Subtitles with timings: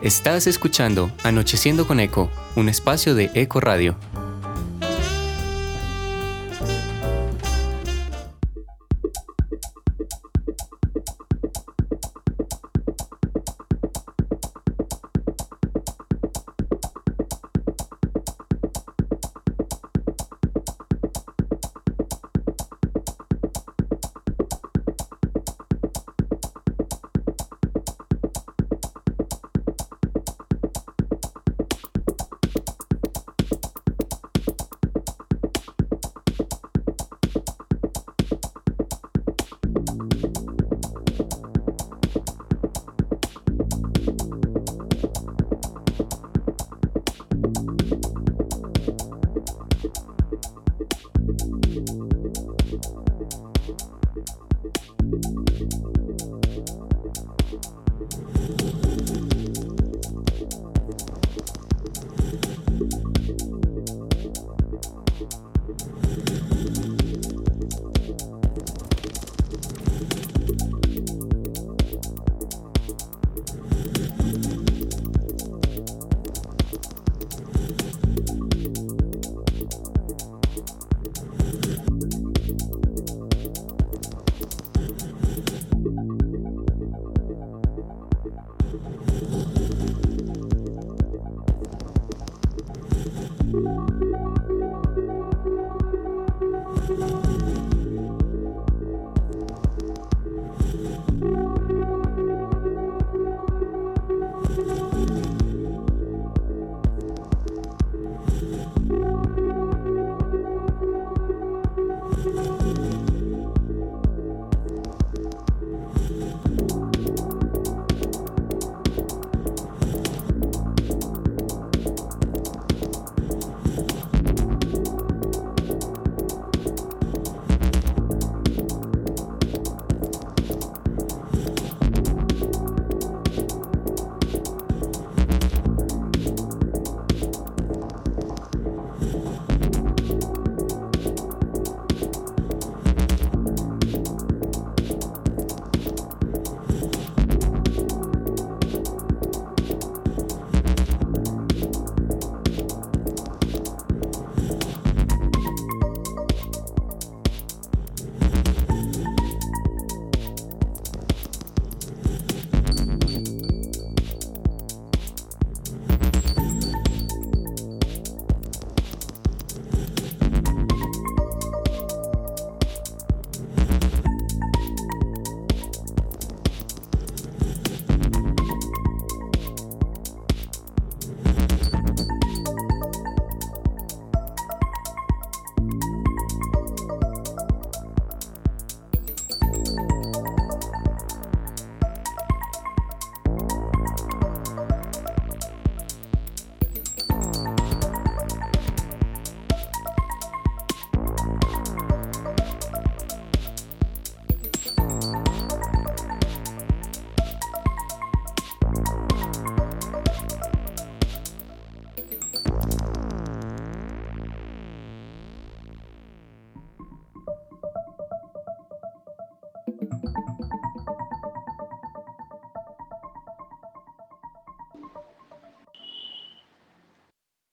[0.00, 3.96] Estás escuchando Anocheciendo con Eco, un espacio de Eco Radio.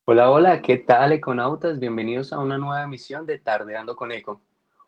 [0.07, 1.79] Hola, hola, ¿qué tal, econautas?
[1.79, 4.39] Bienvenidos a una nueva emisión de Tardeando con Eco.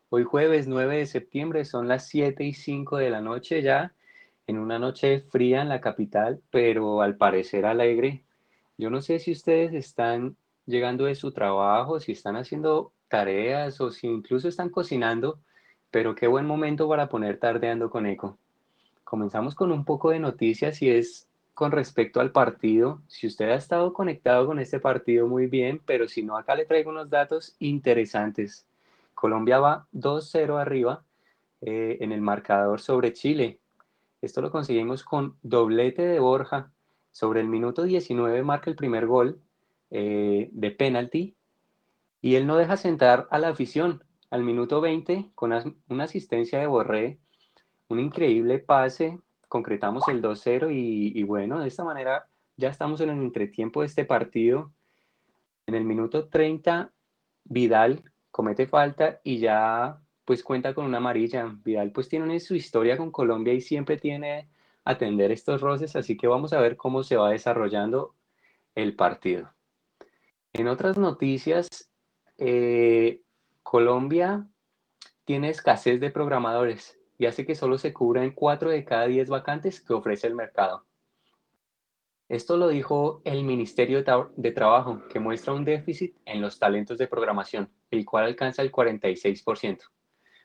[0.09, 3.95] Hoy jueves 9 de septiembre son las 7 y 5 de la noche ya,
[4.45, 8.25] en una noche fría en la capital, pero al parecer alegre.
[8.77, 13.89] Yo no sé si ustedes están llegando de su trabajo, si están haciendo tareas o
[13.89, 15.39] si incluso están cocinando,
[15.89, 18.37] pero qué buen momento para poner Tardeando con Eco.
[19.03, 21.26] Comenzamos con un poco de noticias y es
[21.57, 26.07] con respecto al partido, si usted ha estado conectado con este partido muy bien, pero
[26.07, 28.67] si no, acá le traigo unos datos interesantes.
[29.15, 31.03] Colombia va 2-0 arriba
[31.61, 33.59] eh, en el marcador sobre Chile.
[34.21, 36.71] Esto lo conseguimos con doblete de Borja.
[37.11, 39.41] Sobre el minuto 19 marca el primer gol
[39.89, 41.35] eh, de penalti
[42.21, 44.03] y él no deja sentar a la afición.
[44.29, 47.17] Al minuto 20, con una asistencia de Borré,
[47.87, 53.19] un increíble pase concretamos el 2-0 y, bueno, de esta manera ya estamos en el
[53.19, 54.71] entretiempo de este partido.
[55.65, 56.91] En el minuto 30,
[57.45, 61.55] Vidal comete falta y ya pues cuenta con una amarilla.
[61.63, 64.49] Vidal pues tiene su historia con Colombia y siempre tiene
[64.83, 68.15] atender estos roces, así que vamos a ver cómo se va desarrollando
[68.75, 69.51] el partido.
[70.53, 71.89] En otras noticias,
[72.37, 73.21] eh,
[73.63, 74.47] Colombia
[75.25, 79.81] tiene escasez de programadores y hace que solo se cubran 4 de cada 10 vacantes
[79.81, 80.85] que ofrece el mercado.
[82.29, 84.03] Esto lo dijo el Ministerio
[84.35, 88.71] de Trabajo, que muestra un déficit en los talentos de programación, el cual alcanza el
[88.71, 89.79] 46%.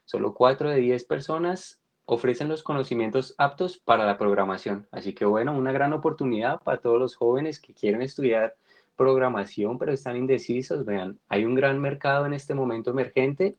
[0.05, 4.87] Solo 4 de 10 personas ofrecen los conocimientos aptos para la programación.
[4.93, 8.55] Así que bueno, una gran oportunidad para todos los jóvenes que quieren estudiar
[8.97, 10.85] programación, pero están indecisos.
[10.85, 13.57] Vean, hay un gran mercado en este momento emergente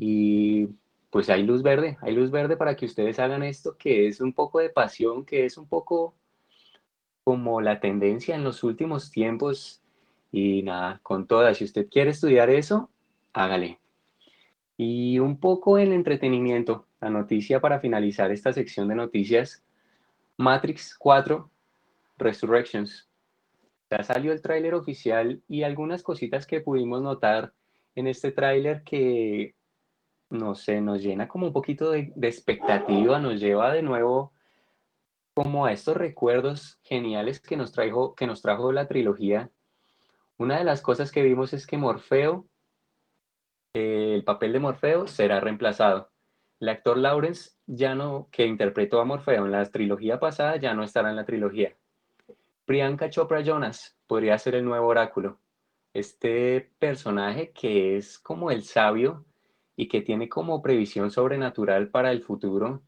[0.00, 0.68] y
[1.14, 4.32] pues hay luz verde, hay luz verde para que ustedes hagan esto, que es un
[4.32, 6.16] poco de pasión, que es un poco
[7.22, 9.80] como la tendencia en los últimos tiempos.
[10.32, 12.90] Y nada, con todas, si usted quiere estudiar eso,
[13.32, 13.78] hágale.
[14.76, 19.62] Y un poco el entretenimiento, la noticia para finalizar esta sección de noticias,
[20.36, 21.48] Matrix 4
[22.18, 23.08] Resurrections.
[23.88, 27.52] Ya salió el tráiler oficial y algunas cositas que pudimos notar
[27.94, 29.54] en este tráiler que,
[30.34, 34.32] no sé, nos llena como un poquito de, expectativa, nos lleva de nuevo
[35.34, 39.50] como a estos recuerdos geniales que nos, trajo, que nos trajo la trilogía.
[40.36, 42.46] Una de las cosas que vimos es que Morfeo
[43.74, 46.10] el papel de Morfeo será reemplazado.
[46.60, 50.84] El actor Lawrence ya no, que interpretó a Morfeo en la trilogía pasada, ya no
[50.84, 51.76] estará en la trilogía.
[52.64, 55.40] Priyanka Chopra Jonas podría ser el nuevo oráculo.
[55.92, 59.24] Este personaje que es como el sabio
[59.76, 62.82] y que tiene como previsión sobrenatural para el futuro.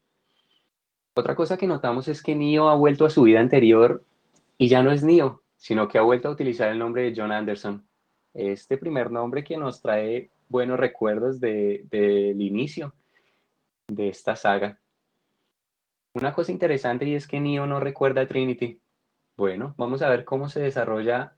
[1.13, 4.03] Otra cosa que notamos es que Neo ha vuelto a su vida anterior
[4.57, 7.31] y ya no es Neo, sino que ha vuelto a utilizar el nombre de John
[7.31, 7.85] Anderson.
[8.33, 12.93] Este primer nombre que nos trae buenos recuerdos del de, inicio
[13.87, 14.79] de esta saga.
[16.13, 18.79] Una cosa interesante y es que Neo no recuerda a Trinity.
[19.35, 21.35] Bueno, vamos a ver cómo se desarrolla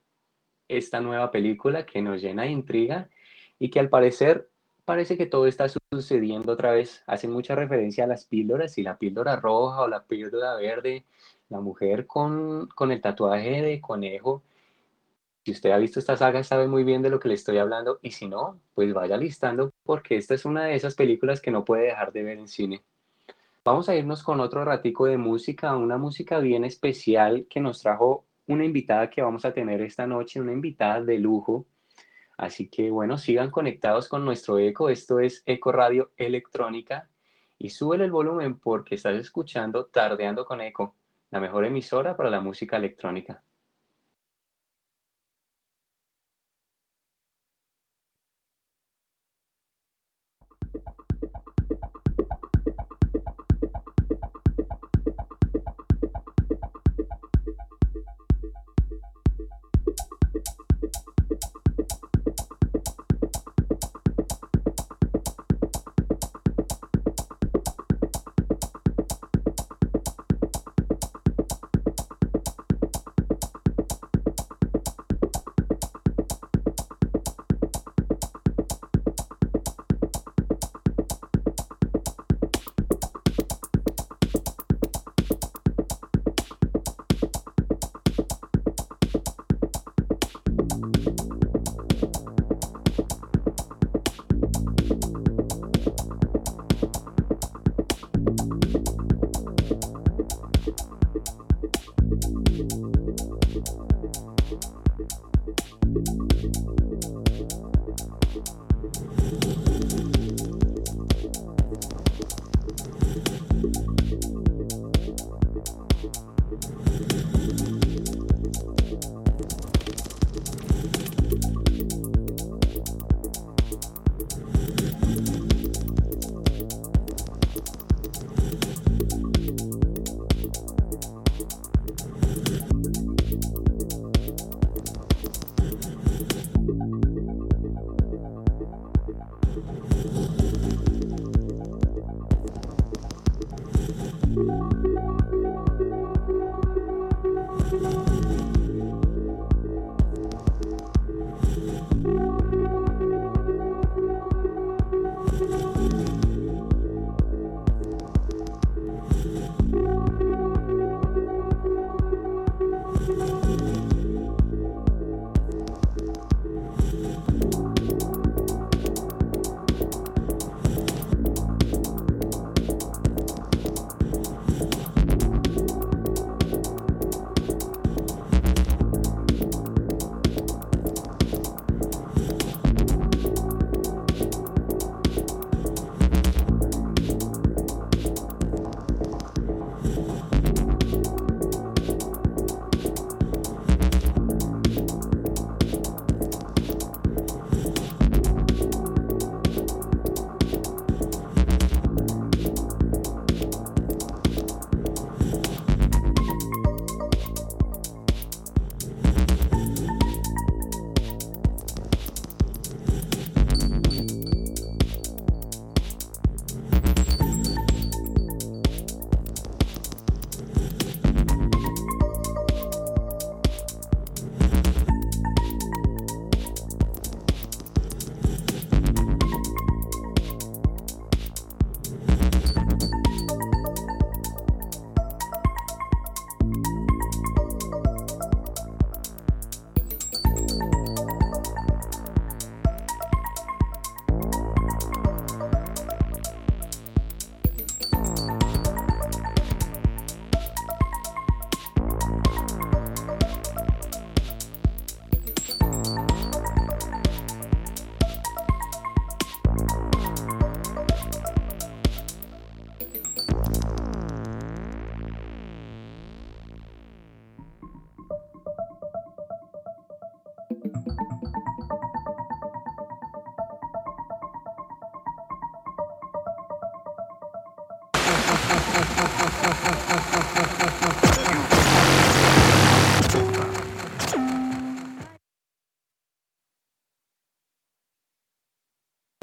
[0.67, 3.09] esta nueva película que nos llena de intriga
[3.57, 4.49] y que al parecer
[4.89, 7.03] parece que todo está sucediendo otra vez.
[7.05, 11.05] Hace mucha referencia a las píldoras y la píldora roja o la píldora verde,
[11.49, 14.41] la mujer con, con el tatuaje de conejo
[15.45, 17.99] si usted ha visto esta saga, sabe muy bien de lo que le estoy hablando
[18.01, 21.65] y si no, pues vaya listando porque esta es una de esas películas que no
[21.65, 22.83] puede dejar de ver en cine.
[23.63, 28.25] Vamos a irnos con otro ratico de música, una música bien especial que nos trajo
[28.47, 31.65] una invitada que vamos a tener esta noche, una invitada de lujo.
[32.39, 34.87] Así que bueno, sigan conectados con nuestro eco.
[34.87, 37.09] Esto es Eco Radio Electrónica
[37.57, 40.95] y súbele el volumen porque estás escuchando Tardeando con Eco,
[41.31, 43.43] la mejor emisora para la música electrónica.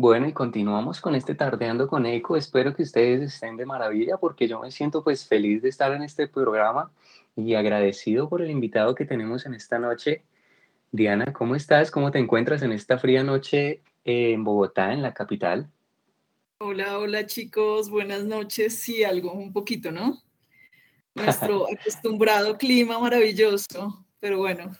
[0.06, 2.36] Bueno, y continuamos con este Tardeando con Eco.
[2.36, 6.04] Espero que ustedes estén de maravilla porque yo me siento pues feliz de estar en
[6.04, 6.92] este programa
[7.34, 10.22] y agradecido por el invitado que tenemos en esta noche.
[10.92, 11.90] Diana, ¿cómo estás?
[11.90, 15.68] ¿Cómo te encuentras en esta fría noche en Bogotá, en la capital?
[16.58, 18.78] Hola, hola chicos, buenas noches.
[18.78, 20.22] Sí, algo un poquito, ¿no?
[21.16, 24.70] Nuestro acostumbrado clima maravilloso, pero bueno.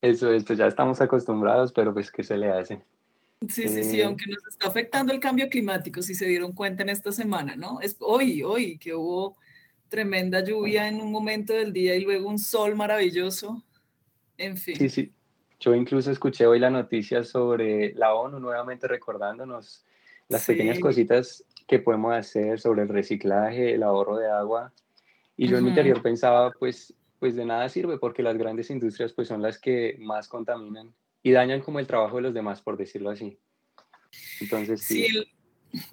[0.00, 2.82] Eso, esto ya estamos acostumbrados, pero pues ¿qué se le hace?
[3.48, 6.82] Sí, sí, sí, Eh, aunque nos está afectando el cambio climático, si se dieron cuenta
[6.82, 7.80] en esta semana, ¿no?
[7.80, 9.36] Es hoy, hoy, que hubo
[9.88, 13.62] tremenda lluvia en un momento del día y luego un sol maravilloso.
[14.38, 15.12] En sí, fin, sí.
[15.60, 19.84] Yo incluso escuché hoy la noticia sobre la ONU nuevamente recordándonos
[20.28, 20.82] las pequeñas sí.
[20.82, 24.72] cositas que podemos hacer sobre el reciclaje, el ahorro de agua.
[25.36, 29.12] Y yo en mi interior pensaba, pues, pues de nada sirve porque las grandes industrias
[29.12, 30.92] pues son las que más contaminan
[31.22, 33.38] y dañan como el trabajo de los demás, por decirlo así.
[34.40, 35.06] Entonces, Sí,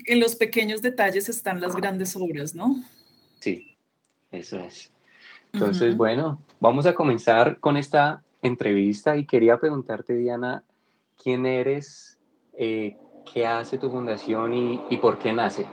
[0.06, 2.76] en los pequeños detalles están las grandes obras, ¿no?
[3.40, 3.78] sí,
[4.32, 4.92] eso es.
[5.52, 10.64] Entonces, bueno, vamos a comenzar con esta entrevista y quería preguntarte, Diana,
[11.22, 12.18] ¿quién eres?
[12.58, 12.98] Eh,
[13.32, 15.68] ¿qué hace tu fundación y, y por qué nace?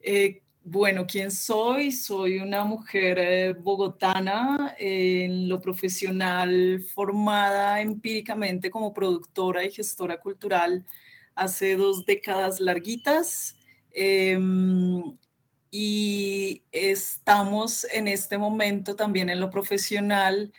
[0.00, 1.92] Eh, bueno, ¿quién soy?
[1.92, 10.84] Soy una mujer eh, bogotana, en lo profesional formada empíricamente como productora y gestora cultural
[11.34, 13.56] hace dos décadas larguitas.
[13.92, 15.16] Em,
[15.70, 20.52] y estamos en este momento también en lo profesional,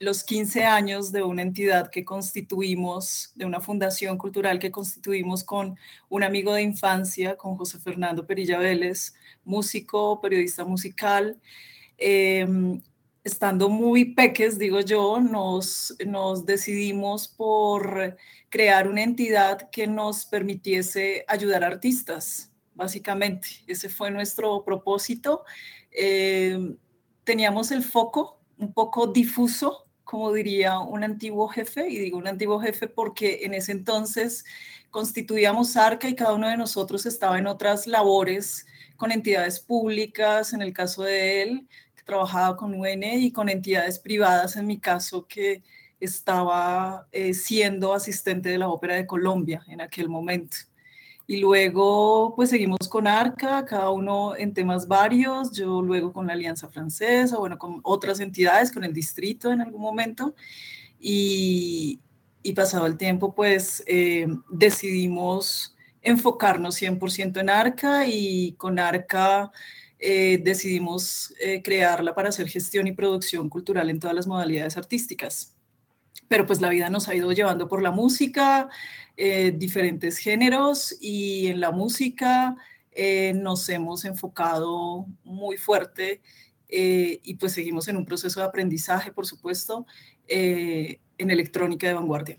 [0.00, 5.78] los 15 años de una entidad que constituimos, de una fundación cultural que constituimos con
[6.08, 11.40] un amigo de infancia, con José Fernando Perilla Vélez, músico, periodista musical.
[11.96, 12.46] Eh,
[13.24, 18.16] estando muy peques, digo yo, nos, nos decidimos por
[18.50, 23.48] crear una entidad que nos permitiese ayudar a artistas, básicamente.
[23.66, 25.44] Ese fue nuestro propósito.
[25.90, 26.76] Eh,
[27.24, 32.60] teníamos el foco un poco difuso, como diría un antiguo jefe, y digo un antiguo
[32.60, 34.44] jefe porque en ese entonces
[34.90, 40.62] constituíamos ARCA y cada uno de nosotros estaba en otras labores con entidades públicas, en
[40.62, 45.26] el caso de él, que trabajaba con UN y con entidades privadas, en mi caso,
[45.26, 45.62] que
[46.00, 50.56] estaba eh, siendo asistente de la Ópera de Colombia en aquel momento.
[51.26, 56.34] Y luego, pues seguimos con ARCA, cada uno en temas varios, yo luego con la
[56.34, 60.34] Alianza Francesa, bueno, con otras entidades, con el distrito en algún momento.
[61.00, 62.00] Y,
[62.42, 69.50] y pasado el tiempo, pues eh, decidimos enfocarnos 100% en ARCA y con ARCA
[69.98, 75.53] eh, decidimos eh, crearla para hacer gestión y producción cultural en todas las modalidades artísticas.
[76.28, 78.68] Pero pues la vida nos ha ido llevando por la música,
[79.16, 82.56] eh, diferentes géneros y en la música
[82.90, 86.20] eh, nos hemos enfocado muy fuerte
[86.68, 89.86] eh, y pues seguimos en un proceso de aprendizaje, por supuesto,
[90.26, 90.98] en
[91.30, 92.38] electrónica de vanguardia.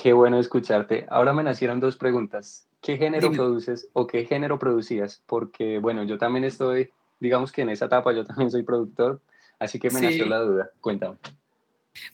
[0.00, 1.06] Qué bueno escucharte.
[1.10, 2.68] Ahora me nacieron dos preguntas.
[2.80, 5.22] ¿Qué género produces o qué género producías?
[5.26, 9.20] Porque, bueno, yo también estoy, digamos que en esa etapa yo también soy productor,
[9.58, 10.70] así que me nació la duda.
[10.80, 11.18] Cuéntame.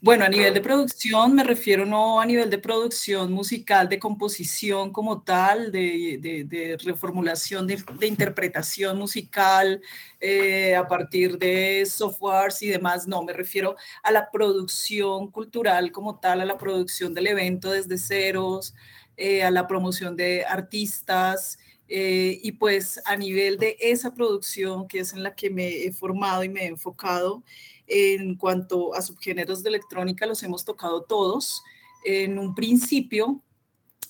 [0.01, 4.93] Bueno, a nivel de producción, me refiero no a nivel de producción musical, de composición
[4.93, 9.81] como tal, de, de, de reformulación, de, de, interpretación musical
[10.21, 16.19] eh, a partir de softwares y demás, no, me refiero a la producción cultural como
[16.19, 18.75] tal, a la producción del evento desde ceros,
[19.17, 21.59] eh, a la promoción de artistas.
[21.87, 25.93] Eh, y pues a nivel de esa producción, que es en la que me he
[25.93, 27.43] formado y me he enfocado,
[27.87, 31.63] en cuanto a subgéneros de electrónica, los hemos tocado todos.
[32.05, 33.43] En un principio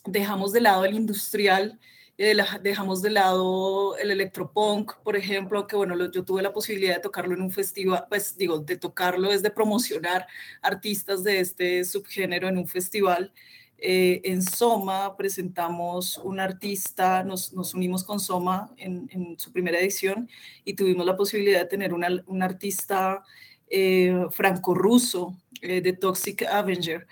[0.05, 1.79] dejamos de lado el industrial,
[2.17, 7.01] eh, dejamos de lado el electropunk, por ejemplo, que bueno, yo tuve la posibilidad de
[7.01, 10.27] tocarlo en un festival, pues digo, de tocarlo es de promocionar
[10.63, 13.33] artistas de este subgénero en un festival.
[13.79, 19.79] Eh, en Soma presentamos un artista, nos, nos unimos con Soma en, en, su primera
[19.81, 20.29] edición
[20.65, 23.25] y tuvimos la posibilidad de tener una, un artista
[23.69, 27.07] eh, franco-ruso eh, de Toxic Avenger,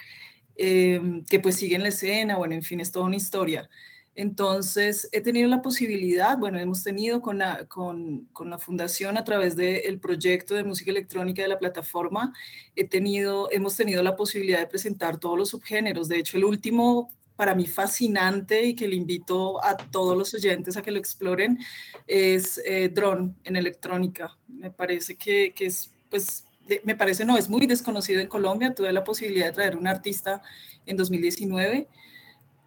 [0.57, 3.69] eh, que pues sigue en la escena, bueno, en fin, es toda una historia.
[4.15, 9.25] Entonces, he tenido la posibilidad, bueno, hemos tenido con la, con, con la fundación a
[9.25, 12.35] través del de proyecto de música electrónica de la plataforma,
[12.77, 16.09] he tenido, hemos tenido la posibilidad de presentar todos los subgéneros.
[16.09, 20.77] De hecho, el último para mí fascinante y que le invito a todos los oyentes
[20.77, 21.59] a que lo exploren
[22.07, 24.37] es eh, drone en electrónica.
[24.47, 26.45] Me parece que, que es pues
[26.85, 28.75] me parece no, es muy desconocido en Colombia.
[28.75, 30.43] Tuve la posibilidad de traer un artista
[30.85, 31.89] en 2019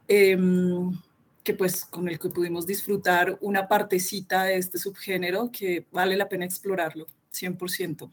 [0.07, 0.91] em,
[1.43, 6.27] que pues con el que pudimos disfrutar una partecita de este subgénero que vale la
[6.27, 8.11] pena explorarlo, 100%.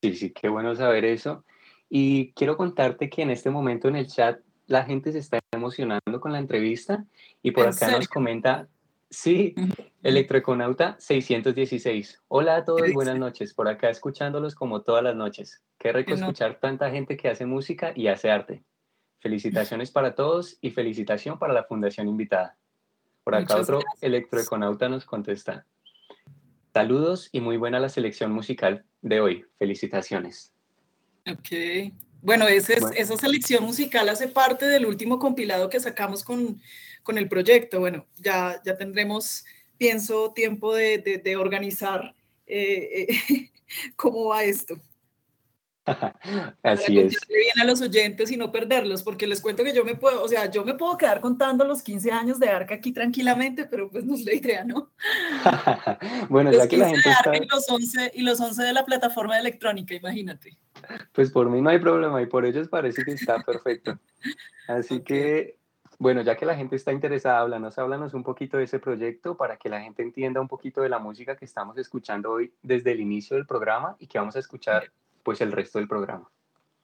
[0.00, 1.44] Sí, sí, qué bueno saber eso.
[1.88, 6.20] Y quiero contarte que en este momento en el chat la gente se está emocionando
[6.20, 7.04] con la entrevista
[7.42, 8.68] y por acá nos comenta,
[9.10, 9.54] sí,
[10.02, 12.22] Electroeconauta 616.
[12.28, 13.52] Hola a todos, buenas noches.
[13.52, 15.62] Por acá escuchándolos como todas las noches.
[15.78, 18.64] Qué rico escuchar tanta gente que hace música y hace arte.
[19.20, 22.56] Felicitaciones para todos y felicitación para la fundación invitada.
[23.24, 25.66] Por acá otro Electroeconauta nos contesta.
[26.72, 29.44] Saludos y muy buena la selección musical de hoy.
[29.58, 30.52] Felicitaciones.
[31.28, 31.92] Ok.
[32.22, 36.60] Bueno, esa selección musical hace parte del último compilado que sacamos con,
[37.02, 37.80] con el proyecto.
[37.80, 39.44] Bueno, ya, ya tendremos
[39.80, 42.14] pienso, tiempo de, de, organizar
[42.46, 43.50] eh, eh,
[43.96, 44.76] cómo va esto.
[46.62, 47.16] Así es.
[47.26, 50.28] bien a los oyentes y no perderlos, porque les cuento que yo me puedo, o
[50.28, 54.04] sea, yo me puedo quedar contando los 15 años de Arca aquí tranquilamente, pero pues
[54.04, 54.92] no es la idea, ¿no?
[56.28, 57.34] bueno, ya que la gente está...
[57.34, 60.58] y, los 11, y los 11 de la plataforma electrónica, imagínate.
[61.12, 63.98] Pues por mí no hay problema y por ellos parece que está perfecto.
[64.68, 65.59] Así que
[66.00, 69.58] bueno, ya que la gente está interesada, háblanos, háblanos un poquito de ese proyecto para
[69.58, 73.00] que la gente entienda un poquito de la música que estamos escuchando hoy desde el
[73.00, 74.90] inicio del programa y que vamos a escuchar
[75.22, 76.26] pues el resto del programa.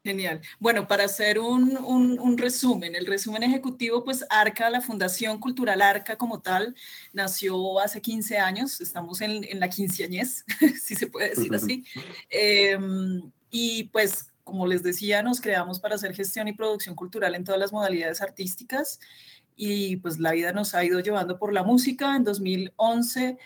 [0.04, 0.42] Genial.
[0.58, 6.16] Bueno, para hacer un, un, resumen, el resumen ejecutivo, pues ARCA, la Fundación Cultural ARCA
[6.16, 6.76] como tal,
[7.14, 10.44] nació hace 15 años, estamos en, en la quinceañez,
[10.82, 11.86] si se puede decir así.
[12.28, 17.42] Em, y pues como les decía, nos creamos para hacer gestión y producción cultural en
[17.42, 19.00] todas las modalidades artísticas
[19.56, 22.14] y pues la vida nos ha ido llevando por la música.
[22.14, 23.38] En 2011,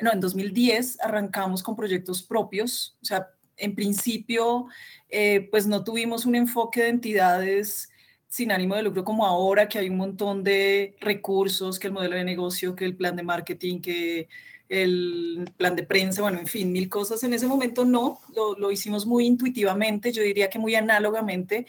[0.00, 4.66] no, en 2010 arrancamos con proyectos propios, o sea, en principio,
[5.10, 7.90] eh, pues no tuvimos un enfoque de entidades
[8.26, 12.16] sin ánimo de lucro como ahora, que hay un montón de recursos, que el modelo
[12.16, 14.28] de negocio, que el plan de marketing, que
[14.68, 17.22] el plan de prensa, bueno, en fin, mil cosas.
[17.22, 21.66] En ese momento no, lo, hicimos muy intuitivamente, yo diría que muy análogamente,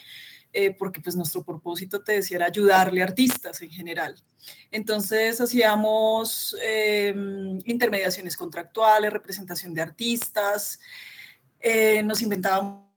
[0.53, 4.15] eh, porque pues nuestro propósito, te decía, era ayudarle a artistas en general.
[4.71, 10.79] Entonces hacíamos em, intermediaciones contractuales, representación de artistas,
[11.59, 12.87] eh, nos inventábamos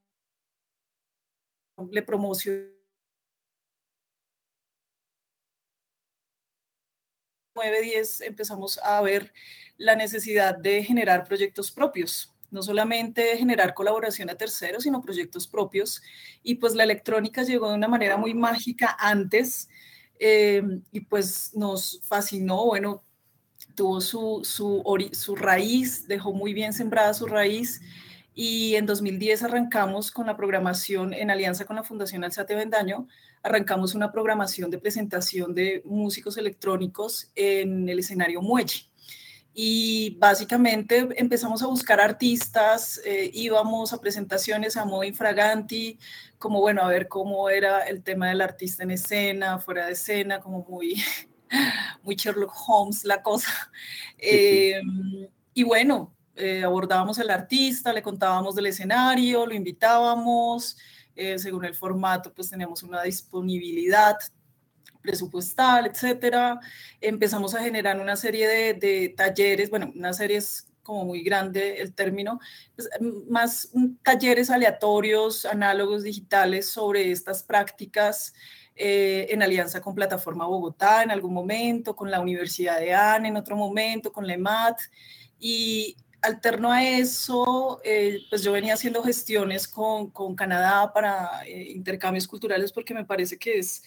[1.90, 2.79] le promoción
[7.54, 9.32] 9, 10 empezamos a ver
[9.76, 16.02] la necesidad de generar proyectos propios, no solamente generar colaboración a terceros, sino proyectos propios.
[16.42, 19.68] Y pues la electrónica llegó de una manera muy mágica antes
[20.18, 23.02] eh, y pues nos fascinó, bueno,
[23.74, 24.82] tuvo su, su,
[25.12, 27.80] su raíz, dejó muy bien sembrada su raíz.
[28.34, 33.08] Y en 2010 arrancamos con la programación en alianza con la Fundación Alzate Vendaño,
[33.42, 38.90] arrancamos una programación de presentación de músicos electrónicos en el escenario Muelle
[39.53, 45.98] y básicamente empezamos a buscar artistas, eh, íbamos a presentaciones a modo infraganti,
[46.38, 50.40] como bueno, a ver cómo era el tema del artista en escena, fuera de escena,
[50.40, 51.03] como muy,
[52.03, 53.70] muy Sherlock Holmes la cosa.
[54.18, 60.79] Em, y bueno, eh, abordábamos al artista, le contábamos del escenario, lo invitábamos,
[61.20, 64.16] eh, según el formato, pues teníamos una disponibilidad
[65.02, 66.59] presupuestal, etcétera.
[66.98, 71.92] Empezamos a generar una serie de, talleres, bueno, una serie es como muy grande el
[71.92, 72.40] término,
[72.74, 72.88] pues,
[73.28, 73.70] más
[74.02, 78.33] talleres aleatorios, análogos digitales sobre estas prácticas
[78.74, 83.37] eh, en alianza con Plataforma Bogotá en algún momento, con la Universidad de AN en
[83.37, 84.80] otro momento, con la EMAT.
[85.38, 91.70] Y alterno a eso, eh, pues yo venía haciendo gestiones con, con Canadá para eh,
[91.70, 93.83] intercambios culturales porque me parece que es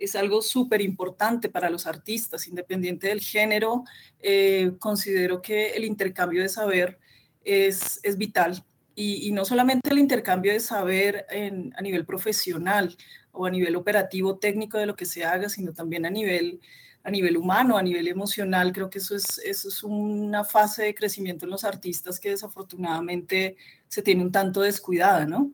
[0.00, 3.84] es algo súper importante para los artistas, independiente del género.
[4.18, 6.98] Eh, considero que el intercambio de saber
[7.44, 8.64] es, es vital
[8.94, 11.26] y, no solamente el intercambio de saber
[11.74, 12.96] a nivel profesional
[13.32, 16.60] o a nivel operativo técnico de lo que se haga, sino también a nivel,
[17.02, 18.72] a nivel humano, a nivel emocional.
[18.72, 23.56] Creo que eso es, eso es una fase de crecimiento en los artistas que desafortunadamente
[23.88, 25.52] se tiene un tanto descuidada, ¿no?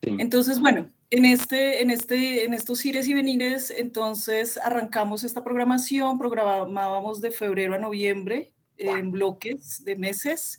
[0.00, 6.18] Entonces, bueno, en, este, en, este, en estos ires y venires, entonces arrancamos esta programación,
[6.18, 10.58] programábamos de febrero a noviembre en bloques de meses.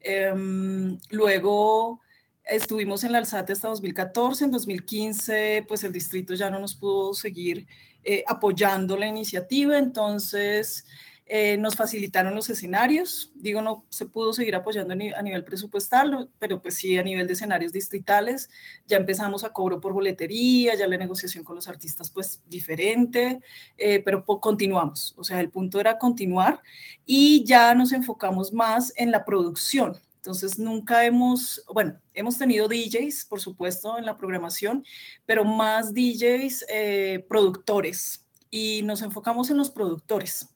[0.00, 2.00] Em, luego
[2.44, 7.12] estuvimos en la Alzate hasta 2014, en 2015 pues el distrito ya no nos pudo
[7.12, 7.66] seguir
[8.08, 10.86] eh, apoyando la iniciativa, entonces
[11.28, 16.62] eh, nos facilitaron los escenarios, digo, no se pudo seguir apoyando a nivel presupuestal, pero
[16.62, 18.48] pues sí a nivel de escenarios distritales,
[18.86, 23.40] ya empezamos a cobro por boletería, ya la negociación con los artistas pues diferente,
[23.76, 26.62] eh, pero continuamos, o sea, el punto era continuar
[27.04, 33.26] y ya nos enfocamos más en la producción, entonces, nunca hemos, bueno, hemos tenido DJs,
[33.26, 34.84] por supuesto, en la programación,
[35.24, 38.26] pero más DJs eh, productores.
[38.50, 40.48] Y nos enfocamos en los productores.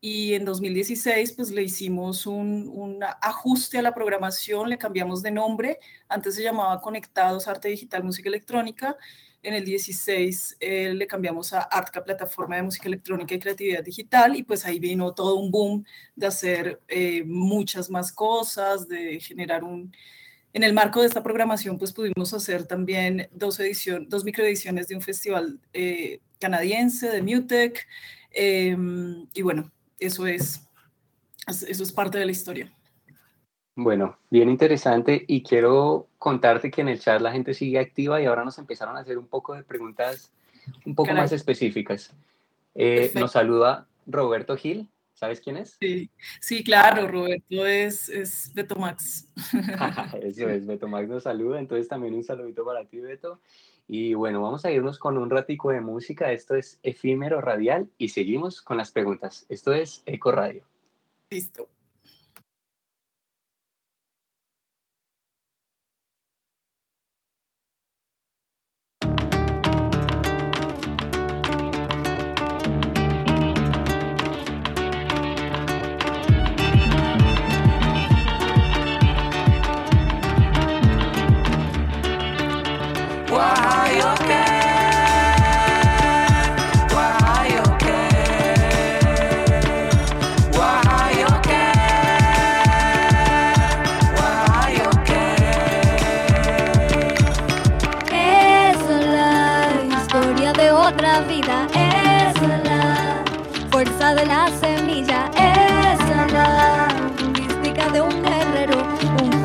[0.00, 5.78] Y en 2016 pues le hicimos un, ajuste a la programación, le cambiamos de nombre,
[6.08, 8.96] antes se llamaba Conectados Arte Digital Música Electrónica,
[9.42, 14.36] en el 16 eh, le cambiamos a Artca, plataforma de música electrónica y creatividad digital,
[14.36, 19.64] y pues ahí vino todo un boom de hacer eh, muchas más cosas, de generar
[19.64, 19.92] un...
[20.54, 24.94] En el marco de esta programación, pues pudimos hacer también dos, edición, dos microediciones de
[24.94, 27.86] un festival eh, canadiense, de Mutec,
[28.30, 30.60] em, y bueno, eso es,
[31.48, 32.72] eso es parte de la historia.
[33.74, 38.26] Bueno, bien interesante y quiero contarte que en el chat la gente sigue activa y
[38.26, 40.30] ahora nos empezaron a hacer un poco de preguntas
[40.84, 42.14] un poco más específicas.
[42.74, 45.76] Eh, nos saluda Roberto Gil, ¿sabes quién es?
[45.80, 49.28] Sí, sí claro, Roberto es, es Beto Max.
[50.22, 53.40] Eso es, Beto Max nos saluda, entonces también un saludito para ti, Beto.
[53.88, 56.32] Y bueno, vamos a irnos con un ratico de música.
[56.32, 59.44] Esto es Efímero Radial y seguimos con las preguntas.
[59.48, 60.64] Esto es Eco Radio.
[61.30, 61.68] Listo.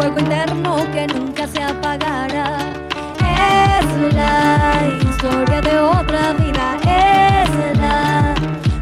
[0.07, 2.59] fuego eterno que nunca se apagará.
[3.19, 8.33] Es la historia de otra vida, es la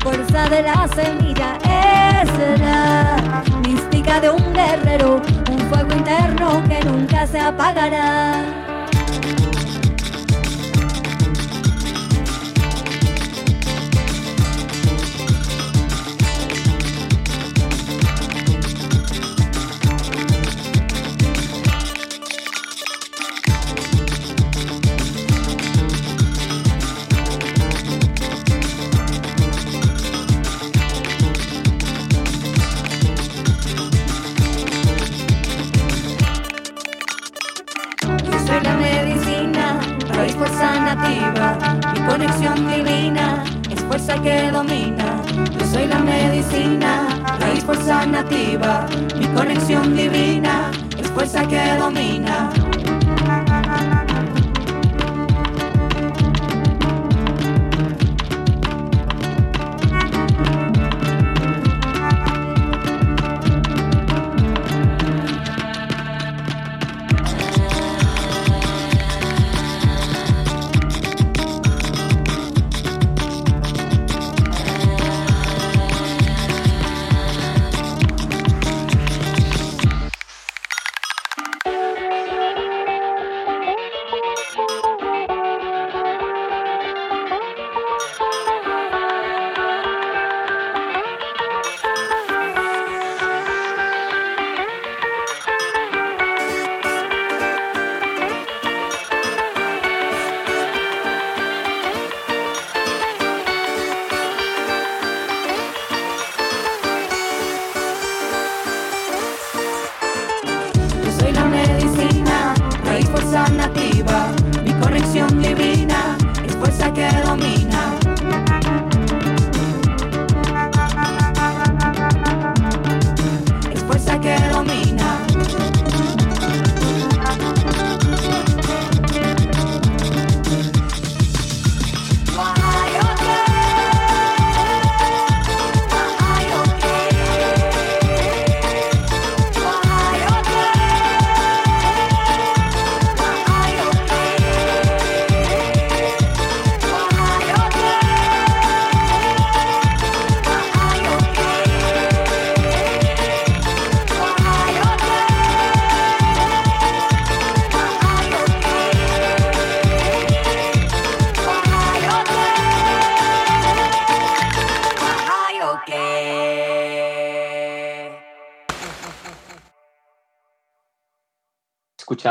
[0.04, 7.26] fuerza de la semilla, es la mística de un guerrero, un fuego interno que nunca
[7.26, 8.65] se apagará.
[48.30, 52.15] mi conexión divina, es fuerza que domina.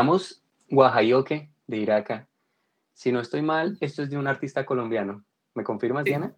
[0.05, 2.29] Escuchamos Guajayoque de Iraca.
[2.93, 5.25] Si no estoy mal, esto es de un artista colombiano.
[5.55, 6.35] ¿Me confirmas, Diana?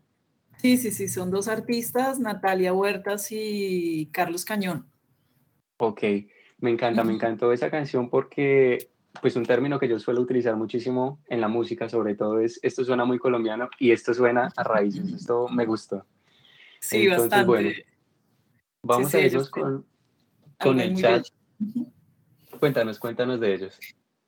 [0.58, 4.86] Sí, sí, sí, son dos artistas, Natalia Huertas y Carlos Cañón.
[5.78, 6.02] Ok,
[6.58, 11.20] me encanta, me encantó esa canción porque pues un término que yo suelo utilizar muchísimo
[11.28, 15.10] en la música sobre todo es esto suena muy colombiano y esto suena a raíces,
[15.12, 16.06] esto me gustó.
[16.80, 17.44] Sí, bastante.
[17.44, 17.70] Bueno,
[18.82, 19.84] vamos a irnos con,
[20.58, 21.26] con el chat.
[22.66, 23.78] Cuéntanos, cuéntanos de ellos.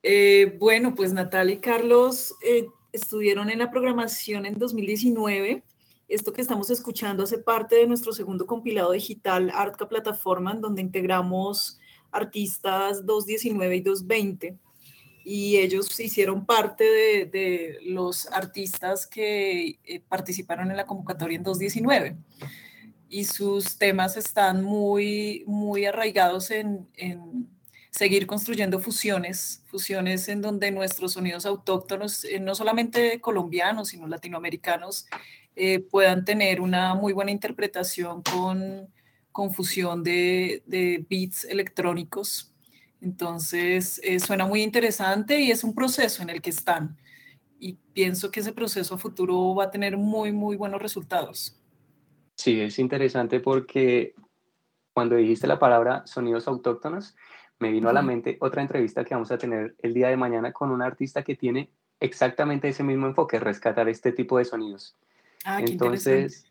[0.01, 5.65] Eh, bueno, pues Natalia y Carlos eh, estuvieron en la programación en 2019
[6.07, 10.83] esto que estamos escuchando hace parte de nuestro segundo compilado digital Artca Plataforma, en donde
[10.83, 11.81] integramos
[12.13, 14.57] artistas 219 y 220.
[15.25, 22.17] Y ellos hicieron parte de, los artistas que eh, participaron en la convocatoria en 219.
[23.09, 27.58] Y sus temas están muy, muy arraigados en, en
[27.91, 35.07] seguir construyendo fusiones, fusiones en donde nuestros sonidos autóctonos, eh, no solamente colombianos, sino latinoamericanos,
[35.57, 38.89] eh, puedan tener una muy buena interpretación con
[39.33, 42.53] confusión de, de beats electrónicos.
[43.01, 46.97] Entonces, eh, suena muy interesante y es un proceso en el que están.
[47.61, 51.57] Y pienso que ese proceso a futuro va a tener muy, muy buenos resultados.
[52.37, 54.15] Sí, es interesante porque
[54.93, 57.17] cuando dijiste la palabra sonidos autóctonos,
[57.59, 60.53] me vino a la mente otra entrevista que vamos a tener el día de mañana
[60.53, 64.97] con un artista que tiene exactamente ese mismo enfoque, rescatar este tipo de sonidos.
[65.45, 66.47] Ah, Entonces,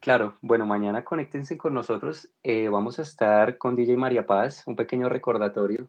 [0.00, 2.28] claro, bueno, mañana conéctense con nosotros.
[2.42, 5.88] Eh, vamos a estar con DJ María Paz, un pequeño recordatorio.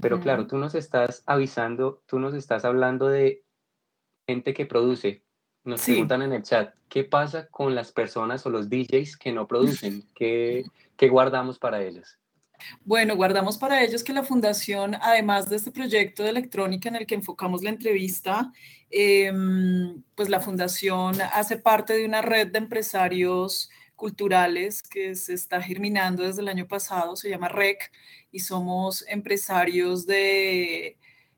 [0.00, 3.42] Pero claro, tú nos estás avisando, tú nos estás hablando de
[4.28, 5.24] gente que produce.
[5.64, 9.48] Nos preguntan en el chat, ¿qué pasa con las personas o los DJs que no
[9.48, 10.04] producen?
[10.14, 10.64] ¿Qué,
[10.96, 12.16] qué guardamos para ellos?
[12.84, 17.06] Bueno, guardamos para ellos que la Fundación, además de este proyecto de electrónica en el
[17.06, 18.52] que enfocamos la entrevista,
[18.90, 25.60] em, pues la Fundación hace parte de una red de empresarios culturales que se está
[25.60, 27.90] germinando desde el año pasado, se llama REC,
[28.30, 30.96] y somos empresarios de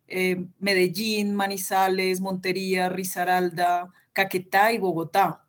[0.09, 5.44] eh, Medellín, Manizales, Montería, Risaralda, Caquetá y Bogotá.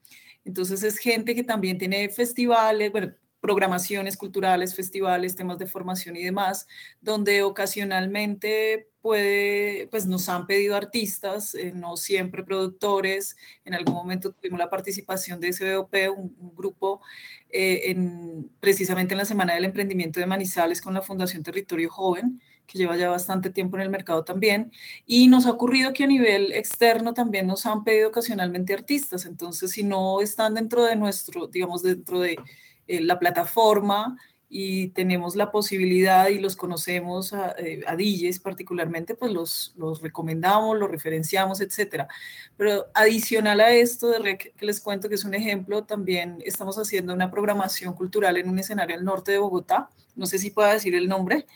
[0.45, 6.23] Entonces es gente que también tiene festivales, bueno, programaciones culturales, festivales, temas de formación y
[6.23, 6.67] demás,
[7.01, 13.36] donde ocasionalmente pues nos han pedido artistas, eh, no siempre productores.
[13.65, 17.01] En algún momento tuvimos la participación de SBOP, un, grupo
[17.49, 22.39] eh, en, precisamente en la Semana del Emprendimiento de Manizales con la Fundación Territorio Joven,
[22.67, 24.71] que lleva ya bastante tiempo en el mercado también.
[25.08, 29.25] Y nos ha ocurrido que a nivel externo también nos han pedido ocasionalmente artistas.
[29.25, 32.38] Entonces, si no están dentro de nuestro, digamos, dentro de
[32.87, 34.17] eh, la plataforma
[34.53, 40.77] y tenemos la posibilidad y los conocemos a, eh, DJs particularmente, pues los, los recomendamos,
[40.77, 42.09] los referenciamos, etcétera.
[42.57, 46.77] Pero adicional a esto de REC, que les cuento que es un ejemplo, también estamos
[46.77, 49.89] haciendo una programación cultural en un escenario al norte de Bogotá.
[50.15, 51.47] No sé si pueda decir el nombre,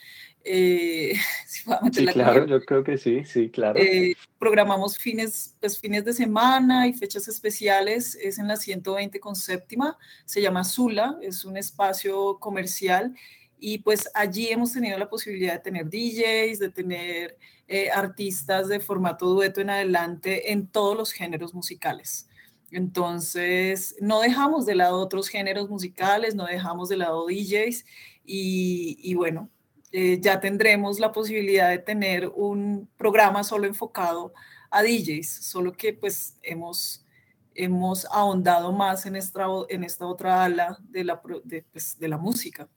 [0.47, 1.15] eh,
[1.91, 3.79] sí, claro, yo creo que sí, sí, claro.
[3.79, 9.35] Eh, programamos fines, pues, fines de semana y fechas especiales, es en la 120 con
[9.35, 13.15] séptima, se llama Zula, es un espacio comercial
[13.59, 18.79] y pues allí hemos tenido la posibilidad de tener DJs, de tener eh, artistas de
[18.79, 22.29] formato dueto en adelante en todos los géneros musicales.
[22.69, 27.85] Entonces, no dejamos de lado otros géneros musicales, no dejamos de lado DJs
[28.25, 29.49] y, y bueno,
[29.91, 34.33] eh, ya tendremos la posibilidad de tener un programa solo enfocado
[34.69, 37.05] a DJs, solo que pues hemos,
[37.53, 42.17] hemos ahondado más en esta, en esta otra ala de la, de, pues, de la
[42.17, 42.67] música